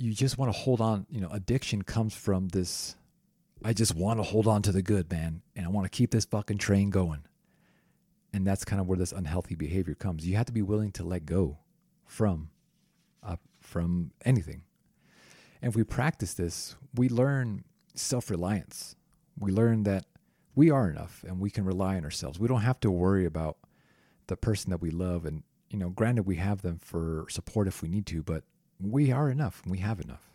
you 0.00 0.14
just 0.14 0.38
want 0.38 0.52
to 0.52 0.58
hold 0.58 0.80
on. 0.80 1.06
You 1.10 1.20
know, 1.20 1.28
addiction 1.30 1.82
comes 1.82 2.14
from 2.14 2.48
this. 2.48 2.96
I 3.62 3.74
just 3.74 3.94
want 3.94 4.18
to 4.18 4.22
hold 4.22 4.46
on 4.46 4.62
to 4.62 4.72
the 4.72 4.80
good, 4.80 5.10
man, 5.10 5.42
and 5.54 5.66
I 5.66 5.68
want 5.68 5.84
to 5.84 5.90
keep 5.90 6.10
this 6.10 6.24
fucking 6.24 6.58
train 6.58 6.88
going. 6.88 7.24
And 8.32 8.46
that's 8.46 8.64
kind 8.64 8.80
of 8.80 8.86
where 8.86 8.96
this 8.96 9.12
unhealthy 9.12 9.54
behavior 9.54 9.94
comes. 9.94 10.26
You 10.26 10.36
have 10.36 10.46
to 10.46 10.52
be 10.52 10.62
willing 10.62 10.92
to 10.92 11.04
let 11.04 11.26
go 11.26 11.58
from, 12.06 12.48
uh, 13.22 13.36
from 13.60 14.12
anything. 14.24 14.62
And 15.60 15.70
if 15.70 15.76
we 15.76 15.84
practice 15.84 16.32
this, 16.32 16.76
we 16.94 17.10
learn 17.10 17.64
self 17.94 18.30
reliance. 18.30 18.96
We 19.38 19.52
learn 19.52 19.82
that 19.82 20.06
we 20.54 20.70
are 20.70 20.88
enough 20.88 21.22
and 21.26 21.38
we 21.38 21.50
can 21.50 21.64
rely 21.64 21.96
on 21.96 22.04
ourselves. 22.04 22.38
We 22.38 22.48
don't 22.48 22.62
have 22.62 22.80
to 22.80 22.90
worry 22.90 23.26
about 23.26 23.58
the 24.28 24.36
person 24.36 24.70
that 24.70 24.80
we 24.80 24.90
love. 24.90 25.26
And, 25.26 25.42
you 25.68 25.78
know, 25.78 25.90
granted, 25.90 26.22
we 26.22 26.36
have 26.36 26.62
them 26.62 26.78
for 26.78 27.26
support 27.28 27.68
if 27.68 27.82
we 27.82 27.88
need 27.88 28.06
to, 28.06 28.22
but 28.22 28.44
we 28.80 29.12
are 29.12 29.30
enough. 29.30 29.62
We 29.66 29.78
have 29.78 30.00
enough. 30.00 30.30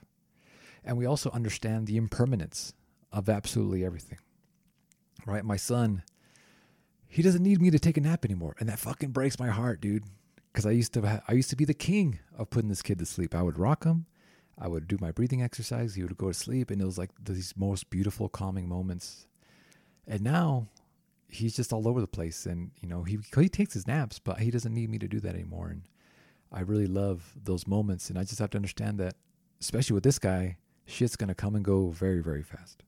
And 0.84 0.98
we 0.98 1.06
also 1.06 1.32
understand 1.32 1.88
the 1.88 1.98
impermanence 1.98 2.74
of 3.12 3.30
absolutely 3.30 3.84
everything. 3.86 4.20
right? 5.26 5.44
My 5.44 5.58
son, 5.58 6.04
he 7.08 7.22
doesn't 7.22 7.44
need 7.44 7.62
me 7.62 7.70
to 7.72 7.80
take 7.80 7.98
a 7.98 8.02
nap 8.02 8.26
anymore, 8.26 8.56
and 8.60 8.70
that 8.70 8.80
fucking 8.80 9.12
breaks 9.12 9.40
my 9.40 9.50
heart, 9.50 9.82
dude. 9.82 10.04
Because 10.52 10.66
I 10.66 10.72
used 10.72 10.94
to, 10.94 11.02
ha- 11.02 11.22
I 11.28 11.34
used 11.34 11.50
to 11.50 11.56
be 11.56 11.66
the 11.66 11.74
king 11.74 12.20
of 12.38 12.50
putting 12.50 12.70
this 12.70 12.82
kid 12.82 13.00
to 13.00 13.06
sleep. 13.06 13.36
I 13.36 13.42
would 13.42 13.58
rock 13.60 13.84
him, 13.84 14.06
I 14.58 14.68
would 14.68 14.88
do 14.88 14.98
my 15.02 15.12
breathing 15.12 15.42
exercise. 15.42 15.96
He 15.96 16.04
would 16.04 16.18
go 16.18 16.28
to 16.30 16.34
sleep, 16.34 16.72
and 16.72 16.82
it 16.82 16.86
was 16.86 16.98
like 16.98 17.10
these 17.22 17.54
most 17.58 17.90
beautiful, 17.90 18.30
calming 18.30 18.68
moments. 18.70 19.28
And 20.08 20.22
now, 20.22 20.68
he's 21.28 21.56
just 21.56 21.74
all 21.74 21.88
over 21.88 22.00
the 22.00 22.08
place, 22.08 22.46
and 22.46 22.72
you 22.82 22.88
know, 22.88 23.04
he 23.04 23.20
he 23.36 23.50
takes 23.50 23.74
his 23.74 23.88
naps, 23.88 24.20
but 24.20 24.40
he 24.40 24.52
doesn't 24.52 24.74
need 24.74 24.90
me 24.90 25.00
to 25.00 25.08
do 25.08 25.20
that 25.22 25.36
anymore. 25.36 25.70
And 25.70 25.84
I 26.56 26.62
really 26.62 26.88
love 26.88 27.34
those 27.44 27.68
moments, 27.68 28.10
and 28.10 28.18
I 28.18 28.24
just 28.24 28.40
have 28.40 28.50
to 28.52 28.58
understand 28.58 28.98
that, 29.00 29.16
especially 29.60 29.94
with 29.94 30.04
this 30.04 30.18
guy, 30.18 30.58
shit's 30.86 31.18
gonna 31.18 31.36
come 31.36 31.54
and 31.56 31.66
go 31.66 31.90
very, 31.90 32.24
very 32.24 32.42
fast. 32.42 32.82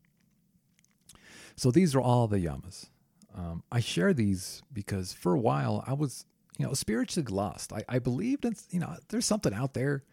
So 1.58 1.70
these 1.70 1.94
are 1.94 2.02
all 2.02 2.28
the 2.28 2.40
yamas. 2.40 2.90
Um, 3.36 3.64
I 3.72 3.82
share 3.82 4.14
these 4.14 4.64
because 4.72 5.12
for 5.12 5.34
a 5.34 5.40
while 5.40 5.84
I 5.86 5.94
was, 5.94 6.26
you 6.58 6.66
know, 6.66 6.74
spiritually 6.74 7.28
lost. 7.30 7.74
I, 7.74 7.84
I 7.90 8.00
believed 8.00 8.46
in, 8.46 8.56
you 8.72 8.80
know, 8.80 8.96
there's 9.10 9.26
something 9.26 9.54
out 9.54 9.74
there, 9.74 10.04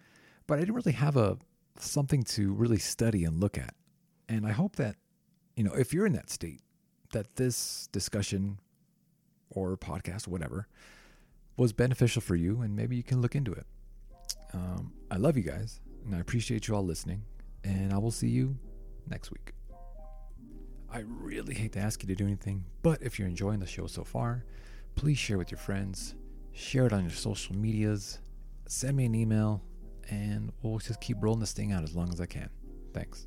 but 0.46 0.56
I 0.56 0.60
didn't 0.60 0.74
really 0.74 0.92
have 0.92 1.16
a 1.16 1.38
something 1.78 2.22
to 2.22 2.52
really 2.52 2.78
study 2.78 3.24
and 3.24 3.40
look 3.40 3.56
at. 3.56 3.74
And 4.28 4.46
I 4.46 4.52
hope 4.52 4.76
that, 4.76 4.96
you 5.56 5.64
know, 5.64 5.72
if 5.74 5.92
you're 5.94 6.06
in 6.06 6.12
that 6.14 6.30
state, 6.30 6.60
that 7.12 7.36
this 7.36 7.88
discussion 7.92 8.58
or 9.50 9.76
podcast, 9.76 10.26
whatever, 10.26 10.66
was 11.56 11.72
beneficial 11.72 12.22
for 12.22 12.34
you, 12.34 12.62
and 12.62 12.74
maybe 12.74 12.96
you 12.96 13.02
can 13.02 13.20
look 13.20 13.34
into 13.34 13.52
it. 13.52 13.66
Um, 14.52 14.92
I 15.10 15.16
love 15.16 15.36
you 15.36 15.42
guys, 15.42 15.80
and 16.04 16.14
I 16.14 16.20
appreciate 16.20 16.68
you 16.68 16.74
all 16.74 16.84
listening. 16.84 17.22
And 17.62 17.92
I 17.92 17.98
will 17.98 18.10
see 18.10 18.28
you 18.28 18.56
next 19.08 19.30
week. 19.30 19.52
I 20.90 21.00
really 21.00 21.54
hate 21.54 21.72
to 21.72 21.80
ask 21.80 22.02
you 22.02 22.06
to 22.08 22.14
do 22.14 22.24
anything, 22.24 22.64
but 22.82 23.02
if 23.02 23.18
you're 23.18 23.26
enjoying 23.26 23.58
the 23.58 23.66
show 23.66 23.86
so 23.86 24.04
far, 24.04 24.44
please 24.94 25.18
share 25.18 25.38
with 25.38 25.50
your 25.50 25.58
friends, 25.58 26.14
share 26.52 26.86
it 26.86 26.92
on 26.92 27.02
your 27.02 27.10
social 27.10 27.56
medias, 27.56 28.20
send 28.68 28.96
me 28.96 29.06
an 29.06 29.14
email, 29.14 29.60
and 30.08 30.52
we'll 30.62 30.78
just 30.78 31.00
keep 31.00 31.16
rolling 31.20 31.40
this 31.40 31.52
thing 31.52 31.72
out 31.72 31.82
as 31.82 31.96
long 31.96 32.12
as 32.12 32.20
I 32.20 32.26
can. 32.26 32.48
Thanks. 32.92 33.26